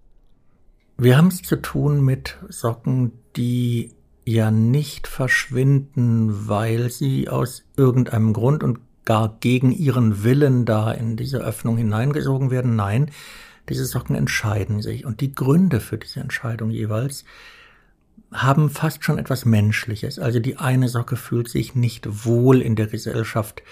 Wir 1.01 1.17
haben 1.17 1.29
es 1.29 1.43
zu 1.43 1.55
tun 1.55 2.05
mit 2.05 2.39
Socken, 2.49 3.13
die 3.37 3.95
ja 4.25 4.51
nicht 4.51 5.07
verschwinden, 5.07 6.49
weil 6.49 6.91
sie 6.91 7.29
aus 7.29 7.63
irgendeinem 7.77 8.33
Grund 8.33 8.65
und 8.65 8.81
gar 9.05 9.37
gegen 9.39 9.71
ihren 9.71 10.25
Willen 10.25 10.65
da 10.65 10.91
in 10.91 11.17
diese 11.17 11.39
Öffnung 11.39 11.77
hineingesogen 11.77 12.51
werden. 12.51 12.75
Nein, 12.75 13.13
diese 13.69 13.85
Socken 13.85 14.17
entscheiden 14.17 14.83
sich. 14.83 15.07
Und 15.07 15.21
die 15.21 15.33
Gründe 15.33 15.79
für 15.79 15.99
diese 15.99 16.19
Entscheidung 16.19 16.71
jeweils 16.71 17.25
haben 18.33 18.69
fast 18.69 19.05
schon 19.05 19.19
etwas 19.19 19.45
Menschliches. 19.45 20.19
Also 20.19 20.41
die 20.41 20.57
eine 20.57 20.89
Socke 20.89 21.15
fühlt 21.15 21.49
sich 21.49 21.77
nicht 21.77 22.27
wohl 22.27 22.61
in 22.61 22.75
der 22.75 22.89
Gesellschaft 22.89 23.63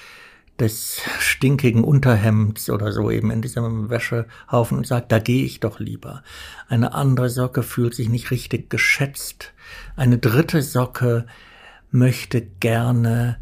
des 0.60 1.00
stinkigen 1.18 1.84
Unterhemds 1.84 2.70
oder 2.70 2.92
so 2.92 3.10
eben 3.10 3.30
in 3.30 3.42
diesem 3.42 3.90
Wäschehaufen 3.90 4.78
und 4.78 4.86
sagt, 4.86 5.12
da 5.12 5.18
gehe 5.18 5.44
ich 5.44 5.60
doch 5.60 5.80
lieber. 5.80 6.22
Eine 6.68 6.94
andere 6.94 7.30
Socke 7.30 7.62
fühlt 7.62 7.94
sich 7.94 8.08
nicht 8.08 8.30
richtig 8.30 8.70
geschätzt. 8.70 9.52
Eine 9.96 10.18
dritte 10.18 10.62
Socke 10.62 11.26
möchte 11.90 12.42
gerne 12.42 13.38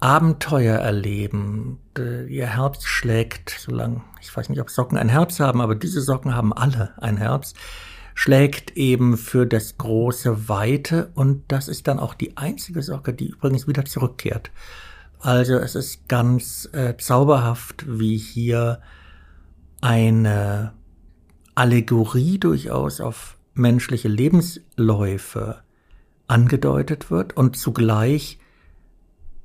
Abenteuer 0.00 0.78
erleben. 0.78 1.78
Ihr 1.96 2.56
Herz 2.56 2.84
schlägt, 2.84 3.56
solange, 3.58 4.02
ich 4.20 4.36
weiß 4.36 4.48
nicht, 4.48 4.60
ob 4.60 4.70
Socken 4.70 4.98
ein 4.98 5.08
Herz 5.08 5.40
haben, 5.40 5.60
aber 5.60 5.74
diese 5.74 6.00
Socken 6.00 6.34
haben 6.34 6.52
alle 6.52 6.92
ein 7.00 7.16
Herz 7.16 7.54
schlägt 8.14 8.76
eben 8.76 9.16
für 9.16 9.44
das 9.46 9.76
große 9.76 10.48
Weite 10.48 11.10
und 11.14 11.42
das 11.48 11.68
ist 11.68 11.88
dann 11.88 11.98
auch 11.98 12.14
die 12.14 12.36
einzige 12.36 12.82
Socke, 12.82 13.12
die 13.12 13.30
übrigens 13.30 13.66
wieder 13.66 13.84
zurückkehrt. 13.84 14.50
Also 15.24 15.54
es 15.54 15.74
ist 15.74 16.06
ganz 16.06 16.68
äh, 16.74 16.98
zauberhaft, 16.98 17.86
wie 17.88 18.18
hier 18.18 18.82
eine 19.80 20.74
Allegorie 21.54 22.38
durchaus 22.38 23.00
auf 23.00 23.38
menschliche 23.54 24.08
Lebensläufe 24.08 25.62
angedeutet 26.26 27.10
wird 27.10 27.38
und 27.38 27.56
zugleich 27.56 28.38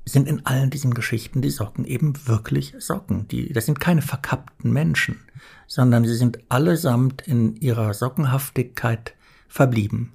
sind 0.04 0.28
in 0.28 0.44
allen 0.44 0.68
diesen 0.68 0.92
Geschichten 0.92 1.40
die 1.40 1.48
Socken 1.48 1.86
eben 1.86 2.26
wirklich 2.26 2.74
Socken. 2.78 3.26
Die, 3.28 3.50
das 3.50 3.64
sind 3.64 3.80
keine 3.80 4.02
verkappten 4.02 4.74
Menschen, 4.74 5.22
sondern 5.66 6.04
sie 6.04 6.16
sind 6.16 6.40
allesamt 6.50 7.22
in 7.26 7.56
ihrer 7.56 7.94
Sockenhaftigkeit 7.94 9.14
verblieben. 9.48 10.12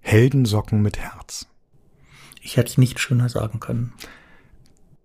Heldensocken 0.00 0.80
mit 0.80 0.98
Herz. 0.98 1.48
Ich 2.40 2.56
hätte 2.56 2.70
es 2.70 2.78
nicht 2.78 2.98
schöner 2.98 3.28
sagen 3.28 3.60
können. 3.60 3.92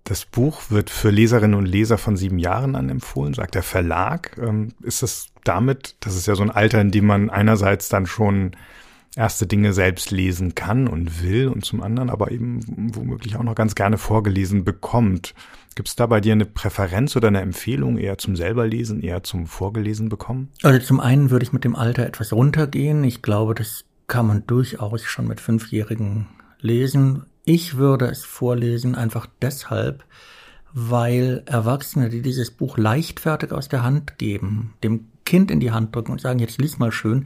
Das 0.07 0.23
Buch 0.23 0.61
wird 0.69 0.89
für 0.89 1.09
Leserinnen 1.09 1.59
und 1.59 1.65
Leser 1.65 1.97
von 1.97 2.15
sieben 2.15 2.39
Jahren 2.39 2.77
an 2.77 2.87
empfohlen, 2.87 3.33
sagt 3.33 3.55
der 3.55 3.63
Verlag. 3.63 4.37
Ähm, 4.41 4.69
ist 4.81 5.03
es 5.03 5.27
damit, 5.43 5.97
das 5.99 6.15
ist 6.15 6.27
ja 6.27 6.35
so 6.35 6.43
ein 6.43 6.49
Alter, 6.49 6.79
in 6.79 6.91
dem 6.91 7.05
man 7.05 7.29
einerseits 7.29 7.89
dann 7.89 8.05
schon 8.05 8.55
erste 9.17 9.47
Dinge 9.47 9.73
selbst 9.73 10.11
lesen 10.11 10.55
kann 10.55 10.87
und 10.87 11.23
will 11.23 11.49
und 11.49 11.65
zum 11.65 11.81
anderen 11.81 12.09
aber 12.09 12.31
eben 12.31 12.61
womöglich 12.95 13.35
auch 13.35 13.43
noch 13.43 13.55
ganz 13.55 13.75
gerne 13.75 13.97
vorgelesen 13.97 14.63
bekommt. 14.63 15.33
Gibt 15.75 15.89
es 15.89 15.97
da 15.97 16.05
bei 16.05 16.21
dir 16.21 16.31
eine 16.31 16.45
Präferenz 16.45 17.17
oder 17.17 17.27
eine 17.27 17.41
Empfehlung 17.41 17.97
eher 17.97 18.17
zum 18.17 18.37
selberlesen, 18.37 19.01
eher 19.01 19.23
zum 19.23 19.45
Vorgelesen 19.45 20.07
bekommen? 20.07 20.53
Also 20.63 20.79
zum 20.79 21.01
einen 21.01 21.31
würde 21.31 21.43
ich 21.43 21.51
mit 21.51 21.65
dem 21.65 21.75
Alter 21.75 22.05
etwas 22.05 22.31
runtergehen. 22.31 23.03
Ich 23.03 23.21
glaube, 23.21 23.55
das 23.55 23.83
kann 24.07 24.25
man 24.25 24.47
durchaus 24.47 25.03
schon 25.03 25.27
mit 25.27 25.41
Fünfjährigen 25.41 26.27
lesen. 26.61 27.25
Ich 27.49 27.77
würde 27.77 28.07
es 28.07 28.25
vorlesen 28.25 28.93
einfach 28.95 29.25
deshalb, 29.41 30.03
weil 30.73 31.43
Erwachsene, 31.45 32.09
die 32.09 32.21
dieses 32.21 32.51
Buch 32.51 32.77
leichtfertig 32.77 33.53
aus 33.53 33.69
der 33.69 33.83
Hand 33.83 34.17
geben, 34.17 34.73
dem 34.83 35.05
Kind 35.23 35.49
in 35.49 35.61
die 35.61 35.71
Hand 35.71 35.95
drücken 35.95 36.11
und 36.11 36.19
sagen, 36.19 36.39
jetzt 36.39 36.59
lies 36.59 36.77
mal 36.77 36.91
schön, 36.91 37.25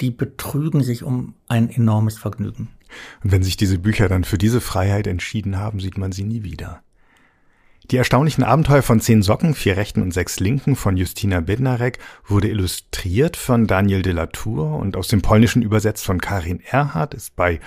die 0.00 0.12
betrügen 0.12 0.84
sich 0.84 1.02
um 1.02 1.34
ein 1.48 1.68
enormes 1.68 2.16
Vergnügen. 2.16 2.68
Und 3.24 3.32
wenn 3.32 3.42
sich 3.42 3.56
diese 3.56 3.80
Bücher 3.80 4.08
dann 4.08 4.22
für 4.22 4.38
diese 4.38 4.60
Freiheit 4.60 5.08
entschieden 5.08 5.58
haben, 5.58 5.80
sieht 5.80 5.98
man 5.98 6.12
sie 6.12 6.22
nie 6.22 6.44
wieder. 6.44 6.80
Die 7.90 7.96
erstaunlichen 7.96 8.44
Abenteuer 8.44 8.82
von 8.82 9.00
zehn 9.00 9.22
Socken, 9.22 9.52
vier 9.52 9.76
rechten 9.76 10.00
und 10.00 10.14
sechs 10.14 10.38
linken 10.38 10.76
von 10.76 10.96
Justina 10.96 11.40
Bednarek 11.40 11.98
wurde 12.24 12.48
illustriert 12.48 13.36
von 13.36 13.66
Daniel 13.66 14.02
de 14.02 14.12
la 14.12 14.26
Tour 14.26 14.76
und 14.76 14.96
aus 14.96 15.08
dem 15.08 15.22
Polnischen 15.22 15.62
übersetzt 15.62 16.04
von 16.04 16.20
Karin 16.20 16.60
Erhardt, 16.60 17.14
ist 17.14 17.34
bei 17.34 17.58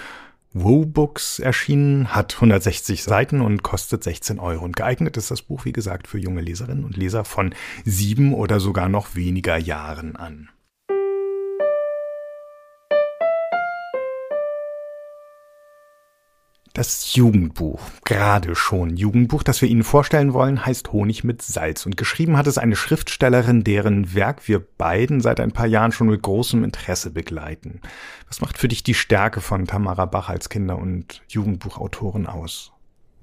Wobooks 0.53 1.39
erschienen, 1.39 2.13
hat 2.13 2.35
160 2.35 3.03
Seiten 3.03 3.41
und 3.41 3.61
kostet 3.61 4.03
16 4.03 4.39
Euro. 4.39 4.65
Und 4.65 4.75
geeignet 4.75 5.15
ist 5.17 5.29
das 5.29 5.43
Buch, 5.43 5.65
wie 5.65 5.73
gesagt, 5.73 6.07
für 6.07 6.17
junge 6.17 6.41
Leserinnen 6.41 6.85
und 6.85 6.97
Leser 6.97 7.23
von 7.23 7.53
sieben 7.85 8.33
oder 8.33 8.59
sogar 8.59 8.89
noch 8.89 9.15
weniger 9.15 9.57
Jahren 9.57 10.15
an. 10.15 10.49
Das 16.79 17.13
Jugendbuch, 17.13 17.81
gerade 18.05 18.55
schon 18.55 18.95
Jugendbuch, 18.95 19.43
das 19.43 19.61
wir 19.61 19.67
Ihnen 19.67 19.83
vorstellen 19.83 20.31
wollen, 20.31 20.65
heißt 20.65 20.93
Honig 20.93 21.25
mit 21.25 21.41
Salz 21.41 21.85
und 21.85 21.97
geschrieben 21.97 22.37
hat 22.37 22.47
es 22.47 22.57
eine 22.57 22.77
Schriftstellerin, 22.77 23.65
deren 23.65 24.15
Werk 24.15 24.47
wir 24.47 24.65
beiden 24.77 25.19
seit 25.19 25.41
ein 25.41 25.51
paar 25.51 25.65
Jahren 25.65 25.91
schon 25.91 26.07
mit 26.07 26.21
großem 26.21 26.63
Interesse 26.63 27.11
begleiten. 27.11 27.81
Was 28.29 28.39
macht 28.39 28.57
für 28.57 28.69
dich 28.69 28.81
die 28.81 28.93
Stärke 28.93 29.41
von 29.41 29.67
Tamara 29.67 30.05
Bach 30.05 30.29
als 30.29 30.47
Kinder- 30.47 30.77
und 30.77 31.21
Jugendbuchautorin 31.27 32.27
aus? 32.27 32.71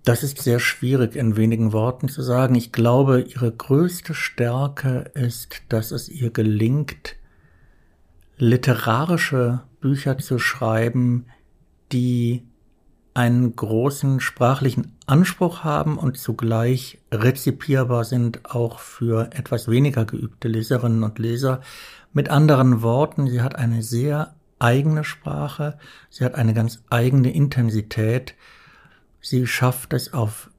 Das 0.05 0.23
ist 0.23 0.43
sehr 0.43 0.61
schwierig 0.61 1.17
in 1.17 1.39
wenigen 1.39 1.73
Worten 1.73 2.11
zu 2.11 2.21
sagen. 2.21 2.57
Ich 2.57 2.73
glaube, 2.73 3.23
ihre 3.23 3.53
größte 3.53 4.13
Stärke 4.13 5.11
ist, 5.15 5.63
dass 5.71 5.93
es 5.93 6.11
ihr 6.11 6.29
gelingt, 6.29 7.17
literarische 8.37 9.63
Bücher 9.81 10.19
zu 10.19 10.39
schreiben, 10.39 11.25
die 11.91 12.46
einen 13.17 13.57
großen 13.57 14.21
sprachlichen 14.21 14.93
Anspruch 15.07 15.65
haben 15.65 15.97
und 15.97 16.19
zugleich 16.19 16.99
rezipierbar 17.11 18.05
sind 18.05 18.45
auch 18.45 18.79
für 18.79 19.33
etwas 19.33 19.69
weniger 19.69 20.05
geübte 20.05 20.49
Leserinnen 20.49 21.03
und 21.03 21.19
Leser. 21.19 21.63
Mit 22.13 22.29
anderen 22.29 22.83
Worten, 22.83 23.27
sie 23.27 23.41
hat 23.41 23.57
eine 23.57 23.83
sehr 23.83 24.35
eigene 24.59 25.03
Sprache, 25.03 25.79
sie 26.11 26.27
hat 26.27 26.35
eine 26.35 26.53
ganz 26.53 26.83
eigene 26.91 27.33
Intensität, 27.33 28.35
sie 29.23 29.47
schafft 29.47 29.95
es 29.95 30.13
auf 30.13 30.51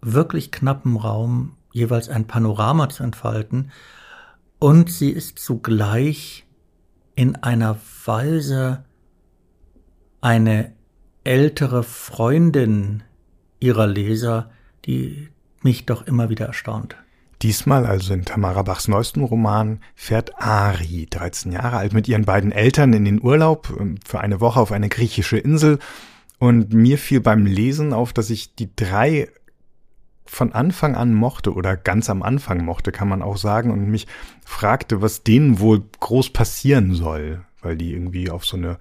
wirklich 0.00 0.52
knappem 0.52 0.96
Raum 0.96 1.56
jeweils 1.72 2.08
ein 2.08 2.28
Panorama 2.28 2.88
zu 2.90 3.02
entfalten 3.02 3.72
und 4.60 4.88
sie 4.88 5.10
ist 5.10 5.40
zugleich 5.40 6.46
in 7.16 7.34
einer 7.34 7.76
Weise 8.04 8.84
eine 10.20 10.77
ältere 11.28 11.82
Freundin 11.82 13.02
ihrer 13.60 13.86
Leser, 13.86 14.50
die 14.86 15.28
mich 15.62 15.84
doch 15.84 16.06
immer 16.06 16.30
wieder 16.30 16.46
erstaunt. 16.46 16.96
Diesmal, 17.42 17.84
also 17.84 18.14
in 18.14 18.24
Tamara 18.24 18.62
Bachs 18.62 18.88
neuestem 18.88 19.24
Roman, 19.24 19.80
fährt 19.94 20.40
Ari, 20.40 21.06
13 21.10 21.52
Jahre 21.52 21.76
alt, 21.76 21.92
mit 21.92 22.08
ihren 22.08 22.24
beiden 22.24 22.50
Eltern 22.50 22.94
in 22.94 23.04
den 23.04 23.22
Urlaub 23.22 23.76
ähm, 23.78 23.96
für 24.06 24.20
eine 24.20 24.40
Woche 24.40 24.58
auf 24.58 24.72
eine 24.72 24.88
griechische 24.88 25.36
Insel. 25.36 25.78
Und 26.38 26.72
mir 26.72 26.96
fiel 26.96 27.20
beim 27.20 27.44
Lesen 27.44 27.92
auf, 27.92 28.14
dass 28.14 28.30
ich 28.30 28.54
die 28.54 28.74
drei 28.74 29.28
von 30.24 30.52
Anfang 30.52 30.94
an 30.94 31.12
mochte 31.12 31.52
oder 31.52 31.76
ganz 31.76 32.08
am 32.08 32.22
Anfang 32.22 32.64
mochte, 32.64 32.90
kann 32.90 33.08
man 33.08 33.20
auch 33.20 33.36
sagen, 33.36 33.70
und 33.70 33.90
mich 33.90 34.06
fragte, 34.46 35.02
was 35.02 35.24
denen 35.24 35.60
wohl 35.60 35.82
groß 36.00 36.30
passieren 36.30 36.94
soll, 36.94 37.44
weil 37.60 37.76
die 37.76 37.92
irgendwie 37.92 38.30
auf 38.30 38.46
so 38.46 38.56
eine 38.56 38.78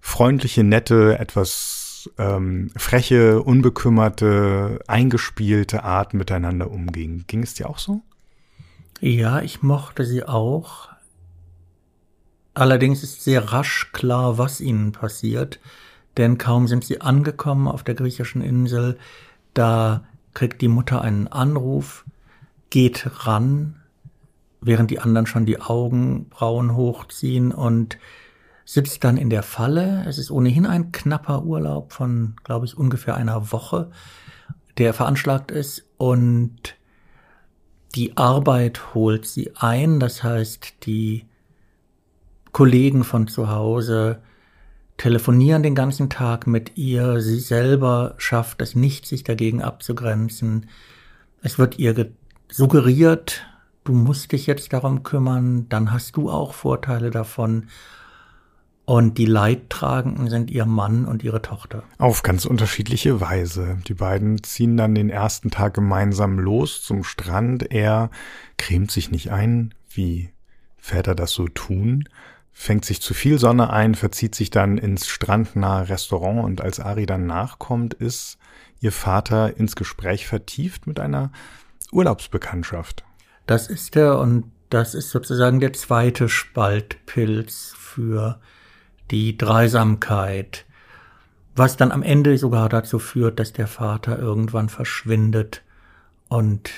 freundliche, 0.00 0.64
nette, 0.64 1.18
etwas 1.18 2.10
ähm, 2.18 2.70
freche, 2.76 3.42
unbekümmerte, 3.42 4.80
eingespielte 4.86 5.84
Art 5.84 6.14
miteinander 6.14 6.70
umgingen. 6.70 7.24
Ging 7.26 7.42
es 7.42 7.54
dir 7.54 7.68
auch 7.68 7.78
so? 7.78 8.02
Ja, 9.00 9.40
ich 9.42 9.62
mochte 9.62 10.04
sie 10.04 10.24
auch. 10.24 10.88
Allerdings 12.54 13.02
ist 13.02 13.22
sehr 13.22 13.52
rasch 13.52 13.92
klar, 13.92 14.36
was 14.38 14.60
ihnen 14.60 14.90
passiert, 14.90 15.60
denn 16.16 16.38
kaum 16.38 16.66
sind 16.66 16.84
sie 16.84 17.00
angekommen 17.00 17.68
auf 17.68 17.84
der 17.84 17.94
griechischen 17.94 18.42
Insel, 18.42 18.98
da 19.54 20.04
kriegt 20.34 20.60
die 20.60 20.68
Mutter 20.68 21.00
einen 21.02 21.28
Anruf, 21.28 22.04
geht 22.70 23.26
ran, 23.26 23.76
während 24.60 24.90
die 24.90 24.98
anderen 24.98 25.26
schon 25.26 25.46
die 25.46 25.60
Augenbrauen 25.60 26.74
hochziehen 26.74 27.52
und 27.52 27.98
sitzt 28.68 29.02
dann 29.02 29.16
in 29.16 29.30
der 29.30 29.42
Falle. 29.42 30.04
Es 30.06 30.18
ist 30.18 30.30
ohnehin 30.30 30.66
ein 30.66 30.92
knapper 30.92 31.42
Urlaub 31.42 31.94
von, 31.94 32.36
glaube 32.44 32.66
ich, 32.66 32.76
ungefähr 32.76 33.16
einer 33.16 33.50
Woche, 33.50 33.90
der 34.76 34.92
veranschlagt 34.92 35.50
ist 35.50 35.86
und 35.96 36.76
die 37.94 38.18
Arbeit 38.18 38.94
holt 38.94 39.24
sie 39.24 39.56
ein. 39.56 40.00
Das 40.00 40.22
heißt, 40.22 40.84
die 40.84 41.24
Kollegen 42.52 43.04
von 43.04 43.26
zu 43.26 43.48
Hause 43.48 44.20
telefonieren 44.98 45.62
den 45.62 45.74
ganzen 45.74 46.10
Tag 46.10 46.46
mit 46.46 46.76
ihr. 46.76 47.22
Sie 47.22 47.40
selber 47.40 48.16
schafft 48.18 48.60
es 48.60 48.74
nicht, 48.74 49.06
sich 49.06 49.24
dagegen 49.24 49.62
abzugrenzen. 49.62 50.66
Es 51.40 51.58
wird 51.58 51.78
ihr 51.78 52.10
suggeriert, 52.50 53.46
du 53.84 53.94
musst 53.94 54.32
dich 54.32 54.46
jetzt 54.46 54.74
darum 54.74 55.04
kümmern, 55.04 55.70
dann 55.70 55.90
hast 55.90 56.18
du 56.18 56.28
auch 56.28 56.52
Vorteile 56.52 57.08
davon. 57.08 57.68
Und 58.88 59.18
die 59.18 59.26
Leidtragenden 59.26 60.30
sind 60.30 60.50
ihr 60.50 60.64
Mann 60.64 61.04
und 61.04 61.22
ihre 61.22 61.42
Tochter. 61.42 61.82
Auf 61.98 62.22
ganz 62.22 62.46
unterschiedliche 62.46 63.20
Weise. 63.20 63.76
Die 63.86 63.92
beiden 63.92 64.42
ziehen 64.42 64.78
dann 64.78 64.94
den 64.94 65.10
ersten 65.10 65.50
Tag 65.50 65.74
gemeinsam 65.74 66.38
los 66.38 66.82
zum 66.82 67.04
Strand. 67.04 67.70
Er 67.70 68.10
cremt 68.56 68.90
sich 68.90 69.10
nicht 69.10 69.30
ein, 69.30 69.74
wie 69.90 70.30
Väter 70.78 71.14
das 71.14 71.32
so 71.32 71.48
tun, 71.48 72.08
fängt 72.50 72.86
sich 72.86 73.02
zu 73.02 73.12
viel 73.12 73.38
Sonne 73.38 73.68
ein, 73.68 73.94
verzieht 73.94 74.34
sich 74.34 74.48
dann 74.48 74.78
ins 74.78 75.06
strandnahe 75.06 75.90
Restaurant 75.90 76.42
und 76.42 76.62
als 76.62 76.80
Ari 76.80 77.04
dann 77.04 77.26
nachkommt, 77.26 77.92
ist 77.92 78.38
ihr 78.80 78.90
Vater 78.90 79.54
ins 79.58 79.76
Gespräch 79.76 80.26
vertieft 80.26 80.86
mit 80.86 80.98
einer 80.98 81.30
Urlaubsbekanntschaft. 81.92 83.04
Das 83.44 83.68
ist 83.68 83.96
er 83.96 84.18
und 84.18 84.50
das 84.70 84.94
ist 84.94 85.10
sozusagen 85.10 85.60
der 85.60 85.74
zweite 85.74 86.30
Spaltpilz 86.30 87.74
für 87.76 88.40
die 89.10 89.36
Dreisamkeit, 89.36 90.64
was 91.56 91.76
dann 91.76 91.92
am 91.92 92.02
Ende 92.02 92.38
sogar 92.38 92.68
dazu 92.68 92.98
führt, 92.98 93.40
dass 93.40 93.52
der 93.52 93.66
Vater 93.66 94.18
irgendwann 94.18 94.68
verschwindet 94.68 95.62
und 96.28 96.70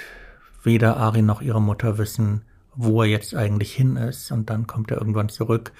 weder 0.62 0.96
Ari 0.96 1.22
noch 1.22 1.42
ihre 1.42 1.60
Mutter 1.60 1.98
wissen, 1.98 2.42
wo 2.74 3.02
er 3.02 3.08
jetzt 3.08 3.34
eigentlich 3.34 3.74
hin 3.74 3.96
ist, 3.96 4.30
und 4.30 4.48
dann 4.48 4.66
kommt 4.66 4.90
er 4.90 4.98
irgendwann 4.98 5.28
zurück. 5.28 5.72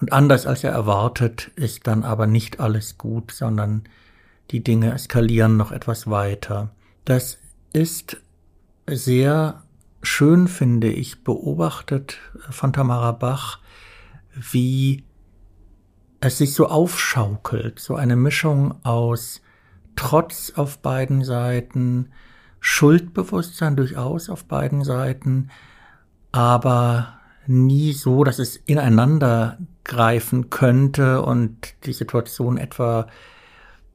Und 0.00 0.12
anders 0.12 0.46
als 0.46 0.62
er 0.62 0.70
erwartet, 0.70 1.50
ist 1.56 1.86
dann 1.86 2.04
aber 2.04 2.26
nicht 2.26 2.60
alles 2.60 2.98
gut, 2.98 3.32
sondern 3.32 3.84
die 4.50 4.62
Dinge 4.62 4.92
eskalieren 4.92 5.56
noch 5.56 5.72
etwas 5.72 6.08
weiter. 6.08 6.70
Das 7.04 7.38
ist 7.72 8.18
sehr 8.86 9.62
schön, 10.02 10.48
finde 10.48 10.88
ich, 10.88 11.24
beobachtet 11.24 12.18
von 12.50 12.72
Tamara 12.72 13.12
Bach, 13.12 13.58
wie 14.34 15.04
es 16.20 16.38
sich 16.38 16.54
so 16.54 16.66
aufschaukelt, 16.66 17.78
so 17.78 17.94
eine 17.94 18.16
Mischung 18.16 18.74
aus 18.84 19.40
Trotz 19.96 20.52
auf 20.54 20.78
beiden 20.78 21.24
Seiten, 21.24 22.10
Schuldbewusstsein 22.60 23.76
durchaus 23.76 24.30
auf 24.30 24.44
beiden 24.44 24.84
Seiten, 24.84 25.50
aber 26.32 27.18
nie 27.46 27.92
so, 27.92 28.24
dass 28.24 28.38
es 28.38 28.56
ineinander 28.56 29.58
greifen 29.84 30.50
könnte 30.50 31.22
und 31.22 31.74
die 31.84 31.92
Situation 31.92 32.58
etwa 32.58 33.06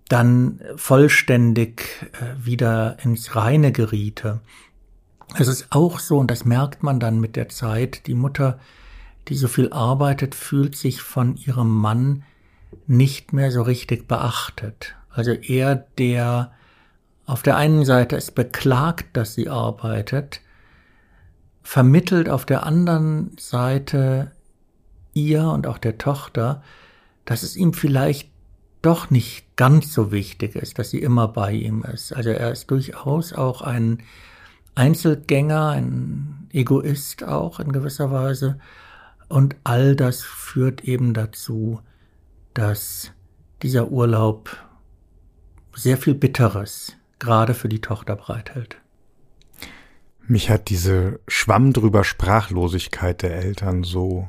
dann 0.09 0.59
vollständig 0.75 1.83
äh, 2.13 2.45
wieder 2.45 2.97
ins 3.03 3.35
Reine 3.35 3.71
geriete. 3.71 4.41
Es 5.37 5.47
ist 5.47 5.67
auch 5.69 5.99
so, 5.99 6.17
und 6.17 6.29
das 6.29 6.45
merkt 6.45 6.83
man 6.83 6.99
dann 6.99 7.19
mit 7.19 7.35
der 7.35 7.49
Zeit, 7.49 8.07
die 8.07 8.13
Mutter, 8.13 8.59
die 9.29 9.35
so 9.35 9.47
viel 9.47 9.71
arbeitet, 9.71 10.35
fühlt 10.35 10.75
sich 10.75 11.01
von 11.01 11.35
ihrem 11.37 11.69
Mann 11.69 12.23
nicht 12.87 13.33
mehr 13.33 13.51
so 13.51 13.61
richtig 13.61 14.07
beachtet. 14.07 14.95
Also 15.09 15.31
er, 15.31 15.75
der 15.97 16.51
auf 17.25 17.43
der 17.43 17.55
einen 17.55 17.85
Seite 17.85 18.17
es 18.17 18.31
beklagt, 18.31 19.15
dass 19.15 19.33
sie 19.33 19.49
arbeitet, 19.49 20.41
vermittelt 21.61 22.29
auf 22.29 22.45
der 22.45 22.65
anderen 22.65 23.31
Seite 23.39 24.31
ihr 25.13 25.45
und 25.45 25.67
auch 25.67 25.77
der 25.77 25.97
Tochter, 25.97 26.61
dass 27.25 27.43
es 27.43 27.55
ihm 27.55 27.73
vielleicht 27.73 28.29
doch 28.81 29.09
nicht 29.09 29.55
ganz 29.55 29.93
so 29.93 30.11
wichtig 30.11 30.55
ist, 30.55 30.77
dass 30.77 30.89
sie 30.89 30.99
immer 30.99 31.29
bei 31.29 31.53
ihm 31.53 31.83
ist. 31.83 32.11
Also 32.11 32.31
er 32.31 32.51
ist 32.51 32.69
durchaus 32.69 33.31
auch 33.31 33.61
ein 33.61 34.03
Einzelgänger, 34.75 35.69
ein 35.69 36.49
Egoist 36.51 37.23
auch 37.23 37.59
in 37.59 37.71
gewisser 37.71 38.11
Weise. 38.11 38.59
Und 39.29 39.55
all 39.63 39.95
das 39.95 40.21
führt 40.21 40.83
eben 40.83 41.13
dazu, 41.13 41.79
dass 42.53 43.11
dieser 43.61 43.89
Urlaub 43.89 44.57
sehr 45.75 45.97
viel 45.97 46.13
Bitteres 46.13 46.95
gerade 47.19 47.53
für 47.53 47.69
die 47.69 47.81
Tochter 47.81 48.15
bereithält. 48.15 48.77
Mich 50.25 50.49
hat 50.49 50.69
diese 50.69 51.19
Schwamm 51.27 51.73
drüber 51.73 52.03
Sprachlosigkeit 52.03 53.21
der 53.23 53.35
Eltern 53.35 53.83
so 53.83 54.27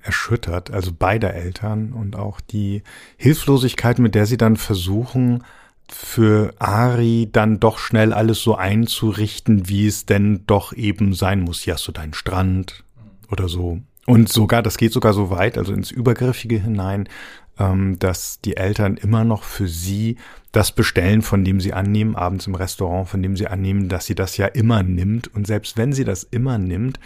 erschüttert, 0.00 0.70
also 0.70 0.92
beider 0.92 1.34
Eltern 1.34 1.92
und 1.92 2.14
auch 2.14 2.40
die 2.40 2.82
Hilflosigkeit, 3.16 3.98
mit 3.98 4.14
der 4.14 4.26
sie 4.26 4.36
dann 4.36 4.56
versuchen, 4.56 5.42
für 5.90 6.54
Ari 6.58 7.28
dann 7.30 7.60
doch 7.60 7.78
schnell 7.78 8.12
alles 8.12 8.42
so 8.42 8.54
einzurichten, 8.54 9.68
wie 9.68 9.86
es 9.86 10.06
denn 10.06 10.44
doch 10.46 10.72
eben 10.72 11.14
sein 11.14 11.40
muss. 11.40 11.62
Hier 11.62 11.74
hast 11.74 11.88
du 11.88 11.92
deinen 11.92 12.14
Strand 12.14 12.84
oder 13.30 13.48
so. 13.48 13.80
Und 14.06 14.28
sogar, 14.28 14.62
das 14.62 14.76
geht 14.76 14.92
sogar 14.92 15.12
so 15.12 15.30
weit, 15.30 15.56
also 15.56 15.72
ins 15.72 15.90
Übergriffige 15.90 16.58
hinein, 16.58 17.08
ähm, 17.58 17.98
dass 17.98 18.40
die 18.40 18.56
Eltern 18.56 18.96
immer 18.96 19.24
noch 19.24 19.44
für 19.44 19.68
sie 19.68 20.16
das 20.52 20.72
bestellen, 20.72 21.22
von 21.22 21.44
dem 21.44 21.60
sie 21.60 21.72
annehmen, 21.72 22.16
abends 22.16 22.46
im 22.46 22.54
Restaurant, 22.54 23.08
von 23.08 23.22
dem 23.22 23.36
sie 23.36 23.46
annehmen, 23.46 23.88
dass 23.88 24.06
sie 24.06 24.14
das 24.14 24.36
ja 24.36 24.46
immer 24.46 24.82
nimmt. 24.82 25.28
Und 25.34 25.46
selbst 25.46 25.76
wenn 25.76 25.92
sie 25.92 26.04
das 26.04 26.24
immer 26.24 26.58
nimmt, 26.58 27.00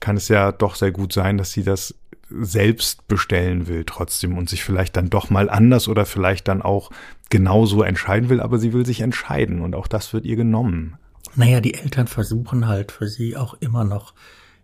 kann 0.00 0.16
es 0.16 0.28
ja 0.28 0.52
doch 0.52 0.74
sehr 0.74 0.92
gut 0.92 1.12
sein, 1.12 1.38
dass 1.38 1.52
sie 1.52 1.64
das 1.64 1.94
selbst 2.30 3.08
bestellen 3.08 3.68
will 3.68 3.84
trotzdem 3.84 4.36
und 4.36 4.50
sich 4.50 4.62
vielleicht 4.62 4.96
dann 4.96 5.10
doch 5.10 5.30
mal 5.30 5.48
anders 5.48 5.88
oder 5.88 6.04
vielleicht 6.04 6.46
dann 6.46 6.60
auch 6.60 6.90
genauso 7.30 7.82
entscheiden 7.82 8.28
will, 8.28 8.40
aber 8.40 8.58
sie 8.58 8.72
will 8.72 8.84
sich 8.84 9.00
entscheiden 9.00 9.60
und 9.60 9.74
auch 9.74 9.86
das 9.86 10.12
wird 10.12 10.26
ihr 10.26 10.36
genommen. 10.36 10.98
Naja, 11.36 11.60
die 11.60 11.74
Eltern 11.74 12.06
versuchen 12.06 12.66
halt 12.66 12.92
für 12.92 13.08
sie 13.08 13.36
auch 13.36 13.54
immer 13.60 13.84
noch 13.84 14.12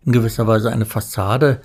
in 0.05 0.13
gewisser 0.13 0.47
Weise 0.47 0.71
eine 0.71 0.87
Fassade 0.87 1.61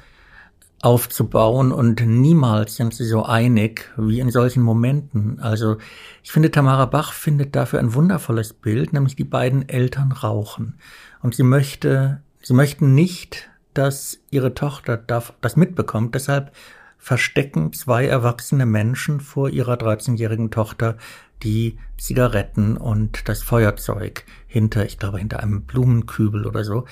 aufzubauen 0.82 1.72
und 1.72 2.06
niemals 2.06 2.78
sind 2.78 2.94
sie 2.94 3.06
so 3.06 3.26
einig 3.26 3.92
wie 3.98 4.20
in 4.20 4.32
solchen 4.32 4.64
Momenten. 4.64 5.40
Also 5.40 5.78
ich 6.24 6.32
finde, 6.32 6.52
Tamara 6.52 6.86
Bach 6.86 7.12
findet 7.12 7.56
dafür 7.56 7.80
ein 7.80 7.94
wundervolles 7.94 8.54
Bild, 8.54 8.94
nämlich 8.94 9.16
die 9.16 9.26
beiden 9.26 9.68
Eltern 9.68 10.12
rauchen. 10.12 10.76
Und 11.22 11.36
sie 11.36 11.44
möchte, 11.44 12.22
sie 12.42 12.54
möchten 12.54 12.96
nicht, 12.96 13.50
dass 13.74 14.20
ihre 14.32 14.54
Tochter 14.54 14.98
das 14.98 15.56
mitbekommt. 15.58 16.16
Deshalb 16.16 16.54
verstecken 16.98 17.74
zwei 17.74 18.06
erwachsene 18.06 18.66
Menschen 18.66 19.20
vor 19.20 19.50
ihrer 19.50 19.76
13-jährigen 19.76 20.50
Tochter 20.50 20.98
die 21.44 21.78
Zigaretten 21.98 22.78
und 22.78 23.28
das 23.28 23.44
Feuerzeug 23.44 24.26
hinter, 24.48 24.86
ich 24.86 25.00
glaube, 25.00 25.20
hinter 25.20 25.42
einem 25.42 25.64
Blumenkübel 25.64 26.46
oder 26.46 26.64
so. 26.64 26.86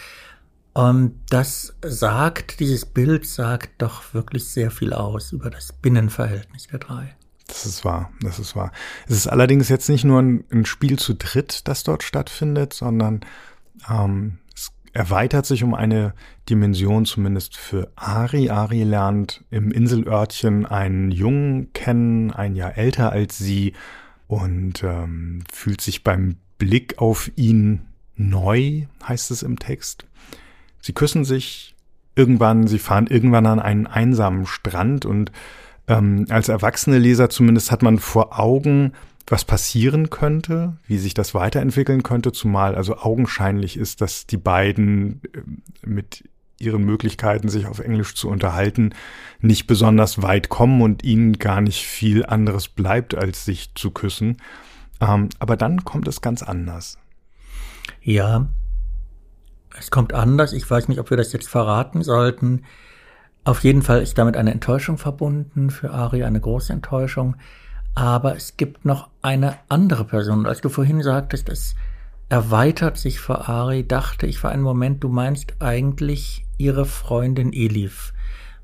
Und 0.77 1.21
das 1.31 1.75
sagt, 1.83 2.59
dieses 2.59 2.85
Bild 2.85 3.25
sagt 3.25 3.81
doch 3.81 4.13
wirklich 4.13 4.45
sehr 4.45 4.69
viel 4.69 4.93
aus 4.93 5.31
über 5.31 5.49
das 5.49 5.73
Binnenverhältnis 5.73 6.67
der 6.67 6.77
drei. 6.77 7.15
Das 7.47 7.65
ist 7.65 7.83
wahr, 7.83 8.11
das 8.21 8.37
ist 8.37 8.55
wahr. 8.55 8.71
Es 9.07 9.15
ist 9.15 9.25
allerdings 9.25 9.69
jetzt 9.69 9.89
nicht 9.89 10.03
nur 10.03 10.21
ein, 10.21 10.43
ein 10.51 10.67
Spiel 10.67 10.99
zu 10.99 11.15
dritt, 11.15 11.67
das 11.67 11.81
dort 11.81 12.03
stattfindet, 12.03 12.73
sondern 12.73 13.21
ähm, 13.89 14.37
es 14.53 14.69
erweitert 14.93 15.47
sich 15.47 15.63
um 15.63 15.73
eine 15.73 16.13
Dimension, 16.47 17.05
zumindest 17.05 17.57
für 17.57 17.91
Ari. 17.95 18.51
Ari 18.51 18.83
lernt 18.83 19.45
im 19.49 19.71
Inselörtchen 19.71 20.67
einen 20.67 21.09
Jungen 21.09 21.73
kennen, 21.73 22.29
ein 22.29 22.55
Jahr 22.55 22.77
älter 22.77 23.11
als 23.11 23.39
sie 23.39 23.73
und 24.27 24.83
ähm, 24.83 25.43
fühlt 25.51 25.81
sich 25.81 26.03
beim 26.03 26.35
Blick 26.59 26.99
auf 26.99 27.31
ihn 27.35 27.87
neu, 28.15 28.85
heißt 29.07 29.31
es 29.31 29.41
im 29.41 29.57
Text. 29.57 30.05
Sie 30.87 30.93
küssen 30.93 31.25
sich 31.25 31.75
irgendwann, 32.15 32.65
sie 32.65 32.79
fahren 32.79 33.07
irgendwann 33.07 33.45
an 33.45 33.59
einen 33.59 33.87
einsamen 33.87 34.45
Strand 34.45 35.05
und 35.05 35.33
ähm, 35.89 36.27
als 36.29 36.47
erwachsene 36.47 36.97
Leser 36.97 37.29
zumindest 37.29 37.71
hat 37.71 37.81
man 37.83 37.99
vor 37.99 38.39
Augen, 38.39 38.93
was 39.27 39.43
passieren 39.43 40.09
könnte, 40.09 40.77
wie 40.87 40.97
sich 40.97 41.13
das 41.13 41.33
weiterentwickeln 41.33 42.03
könnte, 42.03 42.31
zumal 42.31 42.73
also 42.73 42.99
augenscheinlich 42.99 43.75
ist, 43.75 43.99
dass 43.99 44.27
die 44.27 44.37
beiden 44.37 45.19
äh, 45.33 45.41
mit 45.85 46.23
ihren 46.57 46.85
Möglichkeiten, 46.85 47.49
sich 47.49 47.65
auf 47.65 47.79
Englisch 47.79 48.15
zu 48.15 48.29
unterhalten, 48.29 48.93
nicht 49.41 49.67
besonders 49.67 50.21
weit 50.21 50.47
kommen 50.47 50.81
und 50.81 51.03
ihnen 51.03 51.33
gar 51.33 51.59
nicht 51.59 51.85
viel 51.85 52.25
anderes 52.25 52.69
bleibt, 52.69 53.13
als 53.13 53.43
sich 53.43 53.75
zu 53.75 53.91
küssen. 53.91 54.37
Ähm, 55.01 55.27
aber 55.37 55.57
dann 55.57 55.83
kommt 55.83 56.07
es 56.07 56.21
ganz 56.21 56.43
anders. 56.43 56.97
Ja, 58.01 58.47
es 59.79 59.91
kommt 59.91 60.13
anders. 60.13 60.53
Ich 60.53 60.69
weiß 60.69 60.87
nicht, 60.87 60.99
ob 60.99 61.09
wir 61.09 61.17
das 61.17 61.33
jetzt 61.33 61.49
verraten 61.49 62.03
sollten. 62.03 62.63
Auf 63.43 63.63
jeden 63.63 63.81
Fall 63.81 64.01
ist 64.01 64.17
damit 64.17 64.35
eine 64.35 64.51
Enttäuschung 64.51 64.97
verbunden, 64.97 65.69
für 65.69 65.91
Ari 65.91 66.23
eine 66.23 66.39
große 66.39 66.73
Enttäuschung. 66.73 67.35
Aber 67.95 68.35
es 68.35 68.57
gibt 68.57 68.85
noch 68.85 69.09
eine 69.21 69.55
andere 69.69 70.05
Person. 70.05 70.45
Als 70.45 70.61
du 70.61 70.69
vorhin 70.69 71.01
sagtest, 71.01 71.49
es 71.49 71.75
erweitert 72.29 72.97
sich 72.97 73.19
für 73.19 73.47
Ari, 73.47 73.87
dachte 73.87 74.27
ich 74.27 74.39
für 74.39 74.49
einen 74.49 74.63
Moment, 74.63 75.03
du 75.03 75.09
meinst 75.09 75.55
eigentlich 75.59 76.45
ihre 76.57 76.85
Freundin 76.85 77.53
Elif, 77.53 78.13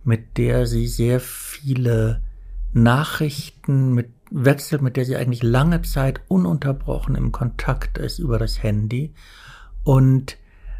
mit 0.04 0.38
der 0.38 0.68
sie 0.68 0.88
sehr 0.88 1.20
viele 1.20 2.22
Nachrichten 2.74 3.94
mit 3.94 4.10
wechselt, 4.30 4.82
mit 4.82 4.98
der 4.98 5.06
sie 5.06 5.16
eigentlich 5.16 5.44
lange 5.44 5.82
Zeit 5.84 6.22
ununterbrochen 6.28 7.16
im 7.16 7.32
Kontakt 7.32 8.00
ist 8.00 8.20
über 8.20 8.40
das 8.40 8.64
Handy 8.64 9.14
und 9.84 10.38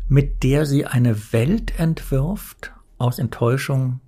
mit 0.08 0.44
der 0.44 0.66
sie 0.66 0.86
eine 0.86 1.34
Welt 1.34 1.80
entwirft 1.80 2.72
aus 2.98 3.20
Enttäuschung 3.20 4.00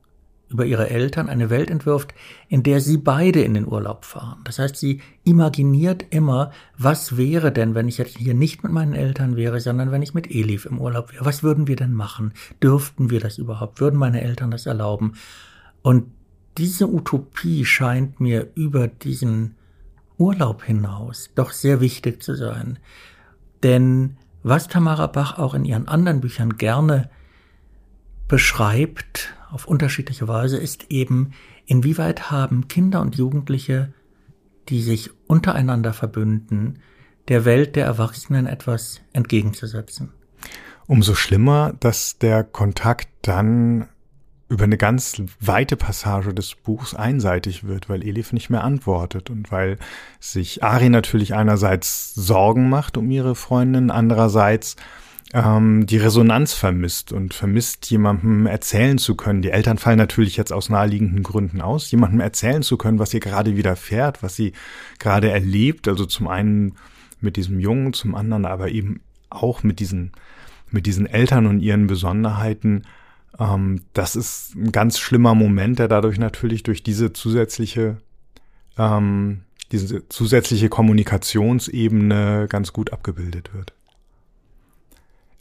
über 0.50 0.66
ihre 0.66 0.90
Eltern, 0.90 1.28
eine 1.28 1.50
Welt 1.50 1.70
entwirft, 1.72 2.14
in 2.48 2.64
der 2.64 2.80
sie 2.80 2.98
beide 2.98 3.42
in 3.42 3.56
den 3.56 3.68
Urlaub 3.68 4.06
fahren. 4.06 4.42
Das 4.44 4.60
heißt, 4.60 4.76
sie 4.76 5.02
imaginiert 5.24 6.06
immer, 6.12 6.52
was 6.78 7.18
wäre 7.18 7.52
denn, 7.52 7.74
wenn 7.74 7.88
ich 7.88 7.98
jetzt 7.98 8.18
hier 8.18 8.34
nicht 8.34 8.64
mit 8.64 8.72
meinen 8.72 8.94
Eltern 8.94 9.36
wäre, 9.36 9.60
sondern 9.60 9.92
wenn 9.92 10.04
ich 10.04 10.14
mit 10.14 10.30
Elif 10.30 10.66
im 10.66 10.80
Urlaub 10.80 11.12
wäre. 11.12 11.26
Was 11.26 11.42
würden 11.42 11.68
wir 11.68 11.76
denn 11.76 11.94
machen? 11.94 12.34
Dürften 12.62 13.10
wir 13.10 13.20
das 13.20 13.38
überhaupt? 13.38 13.82
Würden 13.82 14.00
meine 14.00 14.22
Eltern 14.22 14.52
das 14.52 14.66
erlauben? 14.66 15.14
Und 15.82 16.06
diese 16.58 16.88
Utopie 16.88 17.66
scheint 17.66 18.20
mir 18.20 18.48
über 18.56 18.88
diesen 18.88 19.56
Urlaub 20.18 20.64
hinaus 20.64 21.32
doch 21.36 21.52
sehr 21.52 21.82
wichtig 21.82 22.24
zu 22.24 22.36
sein. 22.36 22.80
Denn 23.64 24.18
was 24.46 24.68
Tamara 24.68 25.08
Bach 25.08 25.40
auch 25.40 25.56
in 25.56 25.66
ihren 25.66 25.88
anderen 25.88 26.22
Büchern 26.22 26.58
gerne 26.58 27.10
beschreibt, 28.28 29.34
auf 29.50 29.68
unterschiedliche 29.68 30.28
Weise, 30.28 30.58
ist 30.58 30.92
eben, 30.92 31.32
inwieweit 31.66 32.30
haben 32.30 32.68
Kinder 32.68 33.02
und 33.02 33.16
Jugendliche, 33.16 33.92
die 34.70 34.84
sich 34.84 35.10
untereinander 35.26 35.94
verbünden, 35.94 36.78
der 37.28 37.44
Welt 37.44 37.76
der 37.76 37.86
Erwachsenen 37.86 38.46
etwas 38.46 39.02
entgegenzusetzen. 39.14 40.12
Umso 40.86 41.16
schlimmer, 41.16 41.74
dass 41.80 42.20
der 42.20 42.44
Kontakt 42.44 43.10
dann 43.24 43.90
über 44.48 44.66
eine 44.66 44.78
ganz 44.78 45.22
weite 45.40 45.76
Passage 45.76 46.34
des 46.34 46.54
Buchs 46.56 46.94
einseitig 46.94 47.64
wird, 47.64 47.90
weil 47.90 48.04
Elif 48.04 48.32
nicht 48.32 48.50
mehr 48.50 48.64
antwortet 48.64 49.30
und 49.30 49.52
weil 49.52 49.78
sich 50.20 50.64
Ari 50.64 50.90
natürlich 50.90 51.34
einerseits 51.34 52.14
Sorgen 52.14 52.70
macht 52.70 52.98
um 52.98 53.10
ihre 53.10 53.34
Freundin, 53.34 53.90
andererseits 53.90 54.76
ähm, 55.34 55.88
die 55.88 55.98
Resonanz 55.98 56.54
vermisst 56.54 57.12
und 57.12 57.34
vermisst, 57.34 57.90
jemandem 57.90 58.46
erzählen 58.46 59.00
zu 59.00 59.16
können. 59.16 59.42
Die 59.42 59.50
Eltern 59.50 59.80
fallen 59.80 59.98
natürlich 59.98 60.38
jetzt 60.38 60.54
aus 60.54 60.70
naheliegenden 60.70 61.24
Gründen 61.24 61.60
aus, 61.60 61.90
jemandem 61.90 62.20
erzählen 62.20 62.62
zu 62.62 62.78
können, 62.78 63.00
was 63.00 63.14
ihr 63.14 63.22
gerade 63.22 63.58
widerfährt, 63.58 64.22
was 64.22 64.36
sie 64.36 64.54
gerade 65.00 65.32
erlebt. 65.32 65.88
Also 65.88 66.06
zum 66.06 66.28
einen 66.28 66.76
mit 67.20 67.36
diesem 67.36 67.60
Jungen, 67.60 67.94
zum 67.94 68.14
anderen 68.14 68.46
aber 68.46 68.70
eben 68.70 69.02
auch 69.32 69.64
mit 69.64 69.80
diesen, 69.80 70.12
mit 70.70 70.86
diesen 70.86 71.08
Eltern 71.08 71.48
und 71.48 71.60
ihren 71.62 71.88
Besonderheiten 71.88 72.84
das 73.38 74.16
ist 74.16 74.56
ein 74.56 74.72
ganz 74.72 75.00
schlimmer 75.00 75.36
Moment, 75.36 75.80
der 75.80 75.88
dadurch 75.88 76.18
natürlich 76.18 76.64
durch 76.64 76.84
diese 76.84 77.12
zusätzliche, 77.14 77.98
ähm, 78.78 79.42
diese 79.72 80.08
zusätzliche 80.10 80.70
Kommunikationsebene 80.70 82.48
ganz 82.50 82.72
gut 82.72 82.94
abgebildet 82.94 83.54
wird. 83.54 83.74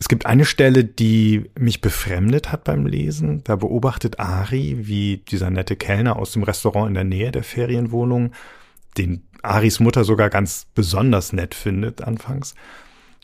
Es 0.00 0.09
gibt 0.09 0.26
eine 0.26 0.44
Stelle, 0.44 0.85
die 0.85 1.50
mich 1.59 1.80
befremdet 1.80 2.50
hat 2.50 2.64
beim 2.64 2.85
Lesen. 2.85 3.42
Da 3.44 3.57
beobachtet 3.57 4.18
Ari, 4.18 4.87
wie 4.87 5.18
dieser 5.18 5.50
nette 5.50 5.76
Kellner 5.76 6.16
aus 6.16 6.33
dem 6.33 6.42
Restaurant 6.42 6.88
in 6.88 6.94
der 6.94 7.04
Nähe 7.04 7.30
der 7.30 7.44
Ferienwohnung, 7.44 8.33
den 8.98 9.22
Aris 9.42 9.80
Mutter 9.80 10.04
sogar 10.04 10.30
ganz 10.30 10.66
besonders 10.74 11.33
nett 11.33 11.54
findet 11.54 12.02
anfangs, 12.02 12.54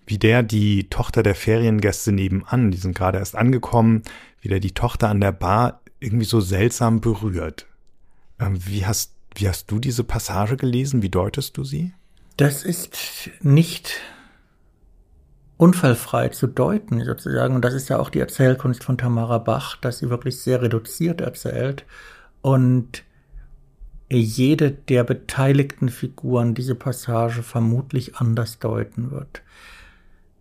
wie 0.07 0.19
der 0.19 0.43
die 0.43 0.89
Tochter 0.91 1.23
der 1.23 1.35
Feriengäste 1.35 2.13
nebenan, 2.13 2.71
die 2.71 2.79
sind 2.79 2.97
gerade 2.97 3.19
erst 3.19 3.37
angekommen, 3.37 4.03
wie 4.41 4.49
der 4.49 4.61
die 4.61 4.73
Tochter 4.73 5.09
an 5.09 5.21
der 5.21 5.33
Bar 5.33 5.81
irgendwie 5.99 6.25
so 6.25 6.41
seltsam 6.41 7.01
berührt. 7.01 7.67
Ähm, 8.39 8.59
wie 8.67 8.87
hast, 8.87 9.15
wie 9.35 9.49
hast 9.49 9.71
du 9.71 9.79
diese 9.79 10.05
Passage 10.05 10.57
gelesen? 10.57 11.03
Wie 11.03 11.11
deutest 11.11 11.57
du 11.57 11.65
sie? 11.65 11.93
Das 12.37 12.65
ist 12.65 13.31
nicht 13.43 14.01
unfallfrei 15.59 16.29
zu 16.29 16.47
deuten, 16.47 17.05
sozusagen. 17.05 17.55
Und 17.55 17.65
das 17.65 17.75
ist 17.75 17.91
ja 17.91 17.99
auch 17.99 18.09
die 18.09 18.21
Erzählkunst 18.21 18.83
von 18.83 18.97
Tamara 18.97 19.39
Bach, 19.39 19.77
dass 19.77 19.99
sie 19.99 20.09
wirklich 20.09 20.41
sehr 20.41 20.63
reduziert 20.63 21.21
erzählt 21.21 21.85
und 22.41 23.05
jede 24.11 24.71
der 24.73 25.05
beteiligten 25.05 25.89
Figuren 25.91 26.55
diese 26.55 26.75
Passage 26.75 27.43
vermutlich 27.43 28.17
anders 28.17 28.59
deuten 28.59 29.11
wird. 29.11 29.43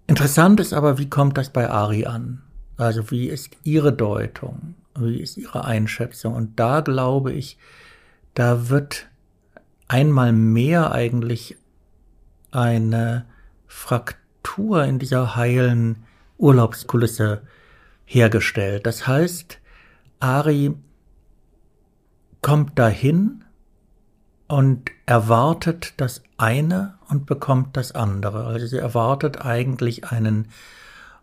Interessant 0.07 0.59
ist 0.59 0.73
aber, 0.73 0.97
wie 0.97 1.09
kommt 1.09 1.37
das 1.37 1.51
bei 1.51 1.69
Ari 1.69 2.05
an? 2.05 2.41
Also 2.79 3.11
wie 3.11 3.27
ist 3.27 3.49
Ihre 3.63 3.91
Deutung? 3.91 4.75
Wie 4.97 5.19
ist 5.19 5.37
Ihre 5.37 5.65
Einschätzung? 5.65 6.33
Und 6.33 6.59
da 6.59 6.79
glaube 6.79 7.33
ich, 7.33 7.57
da 8.33 8.69
wird 8.69 9.07
einmal 9.89 10.31
mehr 10.31 10.93
eigentlich 10.93 11.57
eine 12.51 13.25
Fraktur 13.67 14.85
in 14.85 14.97
dieser 14.97 15.35
heilen 15.35 16.05
Urlaubskulisse 16.37 17.41
hergestellt. 18.05 18.85
Das 18.85 19.07
heißt, 19.07 19.59
Ari 20.21 20.73
kommt 22.41 22.79
dahin 22.79 23.43
und 24.47 24.89
erwartet 25.05 25.95
das 25.97 26.23
eine 26.37 26.97
und 27.09 27.25
bekommt 27.25 27.75
das 27.75 27.91
andere. 27.91 28.45
Also 28.45 28.67
sie 28.67 28.77
erwartet 28.77 29.45
eigentlich 29.45 30.05
einen 30.05 30.47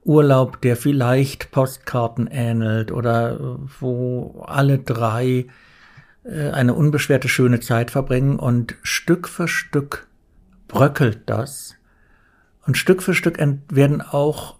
Urlaub, 0.06 0.60
der 0.60 0.76
vielleicht 0.76 1.50
Postkarten 1.50 2.28
ähnelt 2.28 2.92
oder 2.92 3.40
äh, 3.40 3.56
wo 3.80 4.44
alle 4.46 4.78
drei 4.78 5.46
äh, 6.24 6.50
eine 6.50 6.74
unbeschwerte 6.74 7.28
schöne 7.28 7.60
Zeit 7.60 7.90
verbringen 7.90 8.38
und 8.38 8.76
Stück 8.82 9.28
für 9.28 9.48
Stück 9.48 10.06
bröckelt 10.68 11.22
das 11.26 11.74
und 12.66 12.76
Stück 12.76 13.02
für 13.02 13.14
Stück 13.14 13.38
werden 13.68 14.02
auch 14.02 14.56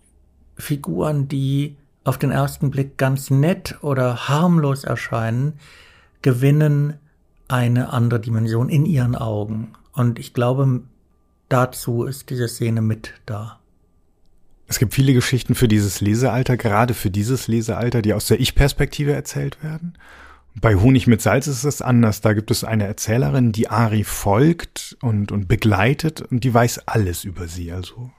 Figuren, 0.57 1.29
die 1.29 1.77
auf 2.05 2.19
den 2.19 2.31
ersten 2.31 2.71
Blick 2.71 2.97
ganz 2.97 3.31
nett 3.31 3.77
oder 3.83 4.29
harmlos 4.29 4.85
erscheinen, 4.85 5.55
gewinnen 6.23 6.95
eine 7.49 7.93
andere 7.93 8.21
Dimension 8.21 8.69
in 8.69 8.87
ihren 8.87 9.17
Augen. 9.17 9.73
Und 9.93 10.19
ich 10.19 10.35
glaube, 10.35 10.83
dazu 11.49 12.05
ist 12.05 12.31
diese 12.31 12.49
Szene 12.49 12.81
mit 12.81 13.15
da. 13.27 13.59
Es 14.69 14.79
gibt 14.79 14.95
viele 14.95 15.15
Geschichten 15.15 15.55
für 15.55 15.69
dieses 15.69 16.01
Lesealter, 16.01 16.57
gerade 16.57 16.95
für 16.95 17.11
dieses 17.11 17.47
Lesealter, 17.49 18.03
die 18.03 18.15
aus 18.15 18.27
der 18.27 18.41
Ich-Perspektive 18.41 19.13
erzählt 19.13 19.63
werden. 19.63 19.97
Bei 20.61 20.75
Honig 20.75 21.07
mit 21.07 21.21
Salz 21.21 21.47
ist 21.47 21.65
es 21.65 21.83
anders. 21.83 22.23
Da 22.23 22.33
gibt 22.33 22.51
es 22.51 22.65
eine 22.65 22.87
Erzählerin, 22.87 23.53
die 23.53 23.69
Ari 23.69 24.05
folgt 24.05 24.97
und, 25.03 25.31
und 25.31 25.49
begleitet 25.49 26.23
und 26.23 26.45
die 26.45 26.53
weiß 26.53 26.89
alles 26.89 27.25
über 27.25 27.47
sie, 27.47 27.71
also 27.73 28.11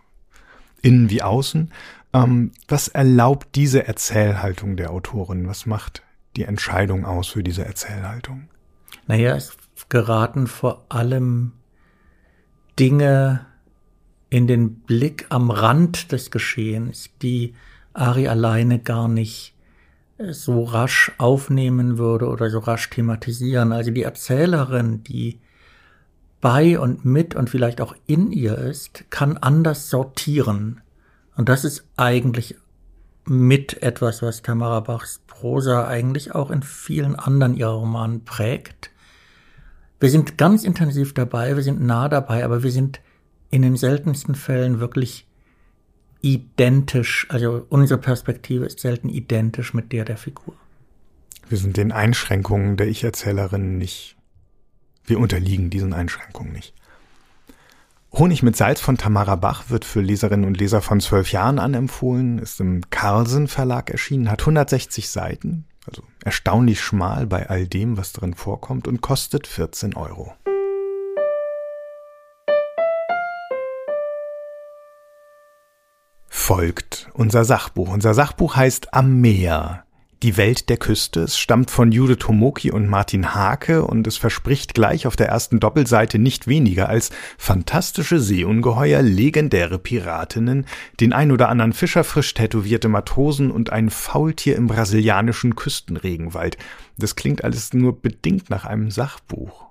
innen 0.81 1.10
wie 1.10 1.23
außen. 1.23 1.71
Ähm, 2.13 2.51
was 2.67 2.88
erlaubt 2.88 3.55
diese 3.55 3.88
Erzählhaltung 3.88 4.77
der 4.77 4.91
Autorin? 4.91 5.47
Was 5.47 5.65
macht 5.65 6.03
die 6.36 6.43
Entscheidung 6.43 7.05
aus 7.05 7.27
für 7.29 7.43
diese 7.43 7.65
Erzählhaltung? 7.65 8.49
Naja, 9.07 9.36
es 9.36 9.57
geraten 9.89 10.45
vor 10.45 10.86
allem 10.89 11.53
Dinge 12.77 13.46
in 14.29 14.47
den 14.47 14.75
Blick 14.81 15.25
am 15.29 15.51
Rand 15.51 16.11
des 16.11 16.31
Geschehens, 16.31 17.09
die 17.21 17.53
Ari 17.93 18.27
alleine 18.27 18.79
gar 18.79 19.07
nicht 19.07 19.53
äh, 20.17 20.33
so 20.33 20.63
rasch 20.63 21.11
aufnehmen 21.17 21.97
würde 21.97 22.27
oder 22.27 22.49
so 22.49 22.59
rasch 22.59 22.89
thematisieren. 22.89 23.71
Also 23.71 23.91
die 23.91 24.03
Erzählerin, 24.03 25.03
die 25.03 25.39
bei 26.41 26.77
und 26.79 27.05
mit 27.05 27.35
und 27.35 27.49
vielleicht 27.49 27.81
auch 27.81 27.95
in 28.05 28.31
ihr 28.31 28.57
ist, 28.57 29.05
kann 29.09 29.37
anders 29.37 29.89
sortieren. 29.89 30.81
Und 31.35 31.49
das 31.49 31.63
ist 31.63 31.85
eigentlich 31.97 32.55
mit 33.25 33.81
etwas, 33.81 34.21
was 34.21 34.41
Tamara 34.41 34.79
Bachs 34.79 35.21
Prosa 35.27 35.87
eigentlich 35.87 36.33
auch 36.33 36.51
in 36.51 36.63
vielen 36.63 37.15
anderen 37.15 37.55
ihrer 37.55 37.73
Romanen 37.73 38.23
prägt. 38.23 38.91
Wir 39.99 40.09
sind 40.09 40.37
ganz 40.37 40.63
intensiv 40.63 41.13
dabei, 41.13 41.55
wir 41.55 41.63
sind 41.63 41.81
nah 41.81 42.07
dabei, 42.07 42.45
aber 42.45 42.63
wir 42.63 42.71
sind 42.71 43.01
in 43.49 43.62
den 43.62 43.77
seltensten 43.77 44.36
Fällen 44.36 44.79
wirklich 44.79 45.25
identisch, 46.21 47.27
also 47.29 47.65
unsere 47.69 47.99
Perspektive 47.99 48.65
ist 48.65 48.79
selten 48.79 49.10
identisch 49.10 49.73
mit 49.73 49.91
der 49.91 50.05
der 50.05 50.17
Figur. 50.17 50.55
Wir 51.49 51.57
sind 51.57 51.77
den 51.77 51.91
Einschränkungen 51.91 52.75
der 52.75 52.88
Ich-Erzählerin 52.88 53.77
nicht. 53.77 54.17
Wir 55.05 55.19
unterliegen 55.19 55.69
diesen 55.69 55.93
Einschränkungen 55.93 56.51
nicht. 56.51 56.73
Honig 58.12 58.41
mit 58.41 58.55
Salz 58.55 58.81
von 58.81 58.97
Tamara 58.97 59.36
Bach 59.36 59.69
wird 59.69 59.86
für 59.86 60.01
Leserinnen 60.01 60.45
und 60.45 60.57
Leser 60.57 60.81
von 60.81 60.99
zwölf 60.99 61.31
Jahren 61.31 61.60
anempfohlen, 61.60 62.39
ist 62.39 62.60
im 62.60 62.89
Carlsen 62.89 63.47
Verlag 63.47 63.89
erschienen, 63.89 64.31
hat 64.31 64.41
160 64.41 65.10
Seiten, 65.10 65.65
also 65.86 66.03
erstaunlich 66.23 66.81
schmal 66.81 67.27
bei 67.27 67.49
all 67.49 67.67
dem, 67.67 67.95
was 67.95 68.13
drin 68.13 68.33
vorkommt 68.33 68.88
und 68.88 69.01
kostet 69.01 69.45
14 69.45 69.95
Euro. 69.95 70.33
Folgt 76.39 77.10
unser 77.13 77.43
Sachbuch. 77.43 77.89
Unser 77.89 78.13
Sachbuch 78.13 78.56
heißt 78.56 78.93
Am 78.93 79.19
Meer. 79.19 79.84
Die 80.23 80.38
Welt 80.38 80.69
der 80.69 80.78
Küste. 80.78 81.23
Es 81.23 81.38
stammt 81.38 81.69
von 81.69 81.91
Judith 81.91 82.19
Tomoki 82.19 82.71
und 82.71 82.88
Martin 82.88 83.36
Hake 83.36 83.84
und 83.84 84.08
es 84.08 84.15
verspricht 84.15 84.73
gleich 84.73 85.08
auf 85.08 85.17
der 85.17 85.28
ersten 85.28 85.60
Doppelseite 85.60 86.19
nicht 86.19 86.47
weniger 86.47 86.88
als 86.88 87.10
fantastische 87.38 88.21
Seeungeheuer, 88.21 89.02
legendäre 89.02 89.78
Piratinnen, 89.78 90.67
den 91.02 91.12
ein 91.12 91.34
oder 91.34 91.50
anderen 91.50 91.73
Fischer 91.73 92.06
frisch 92.06 92.34
tätowierte 92.34 92.88
Matrosen 92.88 93.52
und 93.52 93.73
ein 93.73 93.89
Faultier 93.89 94.56
im 94.56 94.67
brasilianischen 94.67 95.56
Küstenregenwald. 95.56 96.58
Das 96.97 97.17
klingt 97.17 97.43
alles 97.43 97.73
nur 97.73 98.00
bedingt 98.00 98.50
nach 98.50 98.63
einem 98.63 98.89
Sachbuch. 98.89 99.65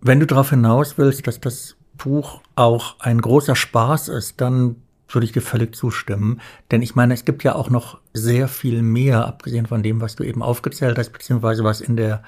Wenn 0.00 0.20
du 0.20 0.26
darauf 0.26 0.50
hinaus 0.50 0.98
willst, 0.98 1.26
dass 1.26 1.40
das 1.40 1.74
Buch 1.96 2.40
auch 2.56 2.96
ein 3.00 3.20
großer 3.20 3.56
Spaß 3.56 4.08
ist, 4.08 4.40
dann 4.40 4.76
würde 5.08 5.26
ich 5.26 5.32
dir 5.32 5.42
völlig 5.42 5.74
zustimmen. 5.74 6.40
Denn 6.70 6.82
ich 6.82 6.94
meine, 6.94 7.14
es 7.14 7.24
gibt 7.24 7.44
ja 7.44 7.54
auch 7.54 7.70
noch 7.70 7.98
sehr 8.12 8.48
viel 8.48 8.82
mehr, 8.82 9.26
abgesehen 9.26 9.66
von 9.66 9.82
dem, 9.82 10.00
was 10.00 10.16
du 10.16 10.24
eben 10.24 10.42
aufgezählt 10.42 10.98
hast, 10.98 11.12
beziehungsweise 11.12 11.64
was 11.64 11.80
in 11.80 11.96
der 11.96 12.22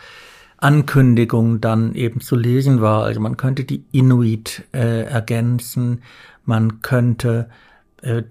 Ankündigung 0.59 1.61
dann 1.61 1.95
eben 1.95 2.21
zu 2.21 2.37
lesen 2.37 2.81
war. 2.81 3.05
Also 3.05 3.21
man 3.21 3.37
könnte 3.37 3.65
die 3.65 3.85
Inuit 3.93 4.65
äh, 4.73 5.03
ergänzen, 5.03 6.03
man 6.45 6.81
könnte 6.81 7.51
äh, 8.03 8.23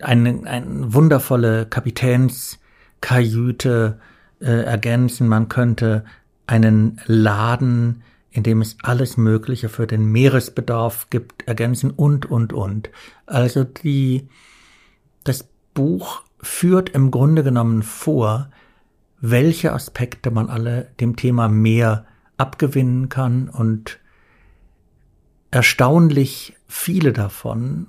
eine, 0.00 0.40
eine 0.44 0.94
wundervolle 0.94 1.66
Kapitänskajüte 1.66 3.98
äh, 4.40 4.62
ergänzen, 4.62 5.28
man 5.28 5.48
könnte 5.48 6.04
einen 6.46 7.00
Laden 7.06 8.02
in 8.38 8.44
dem 8.44 8.60
es 8.60 8.76
alles 8.84 9.16
Mögliche 9.16 9.68
für 9.68 9.88
den 9.88 10.04
Meeresbedarf 10.04 11.10
gibt, 11.10 11.48
ergänzen 11.48 11.90
und, 11.90 12.24
und, 12.24 12.52
und. 12.52 12.88
Also 13.26 13.64
die, 13.64 14.28
das 15.24 15.48
Buch 15.74 16.22
führt 16.40 16.90
im 16.90 17.10
Grunde 17.10 17.42
genommen 17.42 17.82
vor, 17.82 18.48
welche 19.20 19.72
Aspekte 19.72 20.30
man 20.30 20.48
alle 20.50 20.88
dem 21.00 21.16
Thema 21.16 21.48
Meer 21.48 22.06
abgewinnen 22.36 23.08
kann 23.08 23.48
und 23.48 23.98
erstaunlich 25.50 26.54
viele 26.68 27.12
davon 27.12 27.88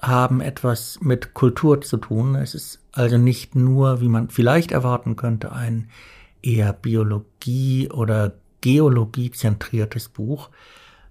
haben 0.00 0.40
etwas 0.40 1.00
mit 1.00 1.34
Kultur 1.34 1.80
zu 1.80 1.96
tun. 1.96 2.36
Es 2.36 2.54
ist 2.54 2.84
also 2.92 3.18
nicht 3.18 3.56
nur, 3.56 4.00
wie 4.00 4.08
man 4.08 4.28
vielleicht 4.28 4.70
erwarten 4.70 5.16
könnte, 5.16 5.50
ein 5.50 5.90
eher 6.40 6.72
Biologie 6.72 7.90
oder 7.90 8.34
geologiezentriertes 8.60 10.08
Buch, 10.08 10.50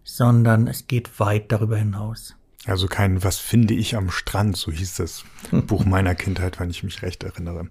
sondern 0.04 0.68
es 0.68 0.88
geht 0.88 1.20
weit 1.20 1.52
darüber 1.52 1.78
hinaus. 1.78 2.36
Also 2.66 2.88
kein 2.88 3.24
Was 3.24 3.38
finde 3.38 3.74
ich 3.74 3.96
am 3.96 4.12
Strand, 4.12 4.58
so 4.58 4.72
hieß 4.72 4.96
das 4.96 5.24
Buch 5.52 5.86
meiner 5.86 6.16
Kindheit, 6.16 6.60
wenn 6.60 6.70
ich 6.70 6.84
mich 6.84 7.02
recht 7.02 7.24
erinnere. 7.24 7.70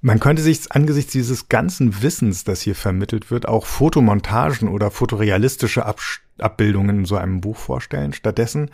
Man 0.00 0.20
könnte 0.20 0.42
sich 0.42 0.70
angesichts 0.70 1.12
dieses 1.12 1.48
ganzen 1.48 2.02
Wissens, 2.02 2.44
das 2.44 2.62
hier 2.62 2.76
vermittelt 2.76 3.30
wird, 3.30 3.48
auch 3.48 3.66
Fotomontagen 3.66 4.68
oder 4.68 4.90
fotorealistische 4.90 5.84
Ab 5.84 6.00
Abbildungen 6.38 7.00
in 7.00 7.04
so 7.04 7.16
einem 7.16 7.40
Buch 7.40 7.56
vorstellen. 7.56 8.12
Stattdessen 8.12 8.70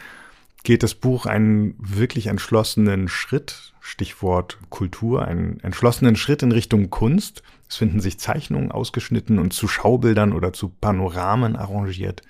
geht 0.65 0.83
das 0.83 0.95
Buch 0.95 1.25
einen 1.25 1.75
wirklich 1.79 2.27
entschlossenen 2.27 3.09
Schritt, 3.09 3.73
Stichwort 3.81 4.59
Kultur, 4.69 5.27
einen 5.27 5.61
entschlossenen 5.61 6.17
Schritt 6.17 6.43
in 6.43 6.53
Richtung 6.53 6.91
Kunst. 6.91 7.43
Es 7.75 7.79
finden 7.79 7.99
sich 7.99 8.21
Zeichnungen 8.21 8.71
ausgeschnitten 8.71 9.41
und 9.41 9.53
zu 9.53 9.67
Schaubildern 9.67 10.33
oder 10.33 10.53
zu 10.53 10.69
Panoramen 10.69 11.57
arrangiert. 11.57 12.23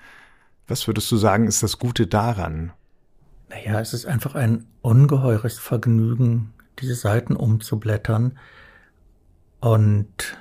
Was 0.66 0.86
würdest 0.86 1.12
du 1.12 1.18
sagen, 1.18 1.46
ist 1.46 1.62
das 1.62 1.78
Gute 1.78 2.06
daran? 2.06 2.72
Naja, 3.50 3.78
es 3.78 3.92
ist 3.92 4.06
einfach 4.06 4.36
ein 4.36 4.64
ungeheures 4.80 5.58
Vergnügen, 5.58 6.54
diese 6.78 6.94
Seiten 6.94 7.36
umzublättern 7.36 8.38
und 9.60 10.38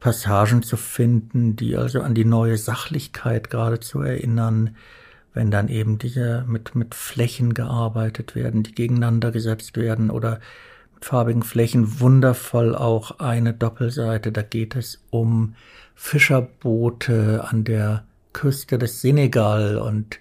Passagen 0.00 0.64
zu 0.64 0.76
finden, 0.76 1.54
die 1.54 1.76
also 1.76 2.02
an 2.02 2.16
die 2.16 2.24
neue 2.24 2.58
Sachlichkeit 2.58 3.50
geradezu 3.50 4.00
erinnern, 4.00 4.74
wenn 5.32 5.52
dann 5.52 5.68
eben 5.68 5.98
diese 5.98 6.44
mit, 6.48 6.74
mit 6.74 6.96
Flächen 6.96 7.54
gearbeitet 7.54 8.34
werden, 8.34 8.64
die 8.64 8.74
gegeneinander 8.74 9.30
gesetzt 9.30 9.76
werden 9.76 10.10
oder 10.10 10.40
farbigen 11.04 11.42
Flächen 11.42 12.00
wundervoll 12.00 12.74
auch 12.74 13.18
eine 13.20 13.52
Doppelseite. 13.52 14.32
Da 14.32 14.42
geht 14.42 14.74
es 14.74 15.04
um 15.10 15.54
Fischerboote 15.94 17.44
an 17.46 17.64
der 17.64 18.04
Küste 18.32 18.78
des 18.78 19.02
Senegal 19.02 19.76
und 19.76 20.18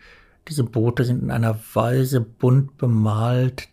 diese 0.50 0.66
Boote 0.66 1.06
sind 1.06 1.24
in 1.24 1.32
einer 1.32 1.58
Weise 1.74 2.20
bunt 2.20 2.78
bemalt, 2.78 3.70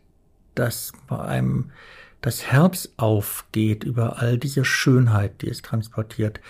dass 0.54 0.92
bei 1.08 1.18
einem 1.18 1.72
das 2.20 2.46
Herz 2.46 2.90
aufgeht 2.96 3.82
über 3.82 4.18
all 4.20 4.38
diese 4.38 4.64
Schönheit, 4.64 5.42
die 5.42 5.48
es 5.48 5.62
transportiert. 5.62 6.40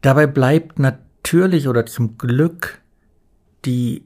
Dabei 0.00 0.28
bleibt 0.28 0.78
natürlich 0.78 1.66
oder 1.66 1.86
zum 1.86 2.18
Glück 2.18 2.80
die 3.64 4.04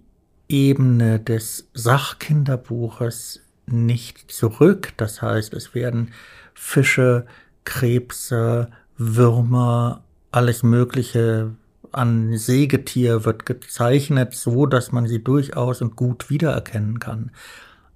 Ebene 0.48 1.20
des 1.20 1.68
Sachkinderbuches 1.74 3.42
nicht 3.72 4.30
zurück. 4.30 4.92
Das 4.96 5.22
heißt, 5.22 5.54
es 5.54 5.74
werden 5.74 6.12
Fische, 6.54 7.26
Krebse, 7.64 8.68
Würmer, 8.96 10.04
alles 10.30 10.62
Mögliche 10.62 11.52
an 11.92 12.36
Sägetier 12.36 13.24
wird 13.24 13.44
gezeichnet, 13.44 14.34
so 14.34 14.66
dass 14.66 14.92
man 14.92 15.06
sie 15.06 15.22
durchaus 15.22 15.82
und 15.82 15.96
gut 15.96 16.30
wiedererkennen 16.30 16.98
kann. 16.98 17.30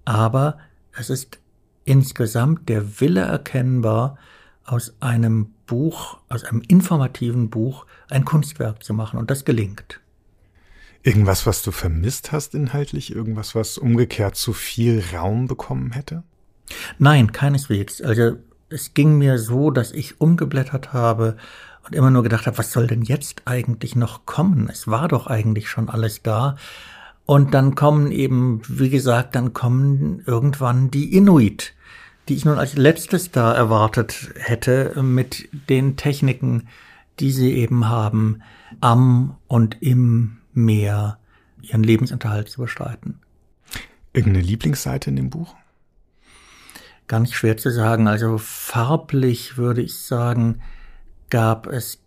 Aber 0.05 0.59
es 0.93 1.11
ist 1.11 1.39
insgesamt 1.85 2.69
der 2.69 3.01
Wille 3.01 3.23
erkennbar, 3.23 4.19
aus 4.67 4.95
einem 5.01 5.55
Buch, 5.67 6.19
aus 6.29 6.45
einem 6.45 6.61
informativen 6.67 7.51
Buch 7.51 7.87
ein 8.11 8.25
Kunstwerk 8.25 8.83
zu 8.83 8.95
machen. 8.95 9.19
Und 9.19 9.31
das 9.31 9.45
gelingt. 9.45 10.01
Irgendwas, 11.07 11.47
was 11.47 11.63
du 11.63 11.71
vermisst 11.71 12.33
hast 12.33 12.57
inhaltlich? 12.57 13.15
Irgendwas, 13.15 13.55
was 13.55 13.79
umgekehrt 13.79 14.35
zu 14.35 14.53
viel 14.53 15.05
Raum 15.15 15.47
bekommen 15.47 15.93
hätte? 15.93 16.25
Nein, 16.99 17.31
keineswegs. 17.31 18.03
Also 18.03 18.39
es 18.71 18.93
ging 18.93 19.17
mir 19.17 19.39
so, 19.39 19.71
dass 19.71 19.93
ich 19.93 20.21
umgeblättert 20.21 20.93
habe 20.93 21.37
und 21.85 21.95
immer 21.95 22.11
nur 22.11 22.25
gedacht 22.25 22.49
habe, 22.49 22.59
was 22.59 22.73
soll 22.73 22.89
denn 22.89 23.03
jetzt 23.03 23.43
eigentlich 23.45 23.95
noch 23.95 24.27
kommen? 24.27 24.69
Es 24.69 24.89
war 24.89 25.07
doch 25.07 25.29
eigentlich 25.29 25.71
schon 25.71 25.89
alles 25.89 26.23
da. 26.25 26.57
Und 27.25 27.55
dann 27.55 27.77
kommen 27.77 28.11
eben, 28.11 28.63
wie 28.67 28.91
gesagt, 28.91 29.37
dann 29.37 29.53
kommen 29.53 30.25
irgendwann 30.27 30.91
die 30.91 31.15
Inuit, 31.17 31.75
die 32.29 32.35
ich 32.35 32.45
nun 32.45 32.59
als 32.59 32.75
letztes 32.75 33.31
da 33.31 33.53
erwartet 33.53 34.33
hätte 34.35 35.01
mit 35.05 35.49
den 35.71 35.97
Techniken, 35.97 36.67
die 37.21 37.31
sie 37.31 37.53
eben 37.53 37.89
haben, 37.89 38.43
am 38.81 39.37
und 39.47 39.81
im 39.81 40.39
mehr 40.57 41.19
ihren 41.63 41.83
Lebensunterhalt 41.83 42.49
zu 42.49 42.63
bestreiten. 42.63 43.21
Irgendeine 44.13 44.45
Lieblingsseite 44.45 45.11
in 45.11 45.17
dem 45.17 45.31
Buch? 45.31 45.55
Gar 47.07 47.21
nicht 47.21 47.35
schwer 47.35 47.57
zu 47.57 47.71
sagen. 47.71 48.09
Also 48.09 48.39
farblich 48.39 49.57
würde 49.57 49.83
ich 49.83 49.99
sagen, 49.99 50.61
gab 51.31 51.67
es 51.67 52.01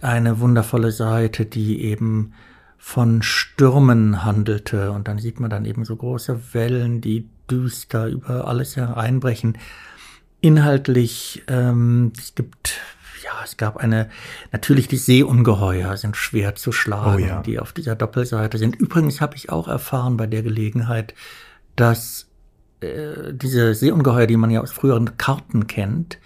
eine 0.00 0.40
wundervolle 0.40 0.92
Seite, 0.92 1.44
die 1.44 1.82
eben 1.82 2.32
von 2.78 3.22
Stürmen 3.22 4.24
handelte. 4.24 4.92
Und 4.92 5.08
dann 5.08 5.18
sieht 5.18 5.40
man 5.40 5.50
dann 5.50 5.64
eben 5.64 5.84
so 5.84 5.96
große 5.96 6.54
Wellen, 6.54 7.00
die 7.00 7.28
düster 7.50 8.06
über 8.06 8.46
alles 8.46 8.76
hereinbrechen. 8.76 9.58
Inhaltlich, 10.40 11.42
ähm, 11.48 12.12
es 12.16 12.34
gibt, 12.34 12.80
ja, 13.22 13.32
es 13.44 13.56
gab 13.56 13.76
eine, 13.76 14.10
natürlich 14.52 14.88
die 14.88 14.96
Seeungeheuer 14.96 15.96
sind 15.96 16.16
schwer 16.16 16.54
zu 16.54 16.72
schlagen, 16.72 17.24
oh 17.24 17.26
ja. 17.26 17.42
die 17.42 17.58
auf 17.58 17.72
dieser 17.72 17.96
Doppelseite 17.96 18.58
sind. 18.58 18.76
Übrigens 18.76 19.20
habe 19.20 19.36
ich 19.36 19.50
auch 19.50 19.68
erfahren 19.68 20.16
bei 20.16 20.26
der 20.26 20.42
Gelegenheit, 20.42 21.14
dass 21.76 22.26
äh, 22.80 23.32
diese 23.32 23.74
Seeungeheuer, 23.74 24.26
die 24.26 24.36
man 24.36 24.50
ja 24.50 24.60
aus 24.60 24.72
früheren 24.72 25.16
Karten 25.16 25.66
kennt, 25.66 26.18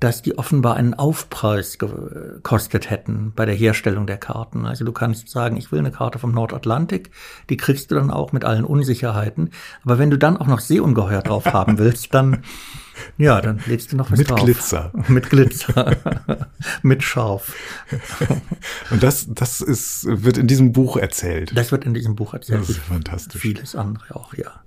dass 0.00 0.22
die 0.22 0.38
offenbar 0.38 0.76
einen 0.76 0.94
Aufpreis 0.94 1.78
gekostet 1.78 2.88
hätten 2.88 3.32
bei 3.36 3.44
der 3.44 3.54
Herstellung 3.54 4.06
der 4.06 4.16
Karten. 4.16 4.64
Also 4.64 4.84
du 4.84 4.92
kannst 4.92 5.28
sagen, 5.28 5.58
ich 5.58 5.70
will 5.70 5.78
eine 5.78 5.90
Karte 5.90 6.18
vom 6.18 6.32
Nordatlantik, 6.32 7.10
die 7.50 7.58
kriegst 7.58 7.90
du 7.90 7.94
dann 7.94 8.10
auch 8.10 8.32
mit 8.32 8.46
allen 8.46 8.64
Unsicherheiten. 8.64 9.50
Aber 9.84 9.98
wenn 9.98 10.10
du 10.10 10.16
dann 10.16 10.38
auch 10.38 10.46
noch 10.46 10.60
Seeungeheuer 10.60 11.20
drauf 11.20 11.44
haben 11.44 11.78
willst, 11.78 12.14
dann 12.14 12.42
ja, 13.18 13.42
dann 13.42 13.60
lädst 13.66 13.92
du 13.92 13.96
noch 13.96 14.10
was 14.10 14.18
mit 14.18 14.30
drauf. 14.30 14.42
Glitzer. 14.42 14.90
Mit 15.08 15.28
Glitzer. 15.28 15.96
mit 16.82 17.02
Scharf. 17.02 17.54
Und 18.90 19.02
das, 19.02 19.26
das 19.28 19.60
ist, 19.60 20.06
wird 20.06 20.38
in 20.38 20.46
diesem 20.46 20.72
Buch 20.72 20.96
erzählt. 20.96 21.52
Das 21.54 21.72
wird 21.72 21.84
in 21.84 21.94
diesem 21.94 22.16
Buch 22.16 22.34
erzählt. 22.34 22.60
Das 22.60 22.70
ist 22.70 22.78
fantastisch. 22.78 23.40
Vieles 23.40 23.74
andere 23.76 24.16
auch, 24.16 24.34
ja. 24.34 24.60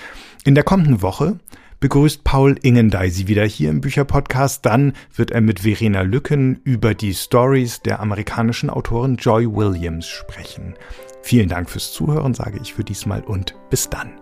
In 0.47 0.55
der 0.55 0.65
kommenden 0.65 1.03
Woche 1.03 1.39
begrüßt 1.83 2.23
Paul 2.23 2.57
Ingendey 2.63 3.11
sie 3.11 3.27
wieder 3.27 3.45
hier 3.45 3.69
im 3.69 3.81
Bücherpodcast. 3.81 4.65
Dann 4.65 4.93
wird 5.15 5.33
er 5.33 5.41
mit 5.41 5.61
Verena 5.61 6.03
Lücken 6.03 6.61
über 6.63 6.95
die 6.95 7.13
Stories 7.13 7.83
der 7.83 7.99
amerikanischen 7.99 8.71
Autorin 8.71 9.17
Joy 9.17 9.53
Williams 9.53 10.07
sprechen. 10.07 10.75
Vielen 11.23 11.49
Dank 11.49 11.69
fürs 11.69 11.93
Zuhören, 11.93 12.35
sage 12.35 12.61
ich 12.63 12.73
für 12.73 12.85
diesmal 12.85 13.23
und 13.23 13.57
bis 13.69 13.91
dann. 13.91 14.22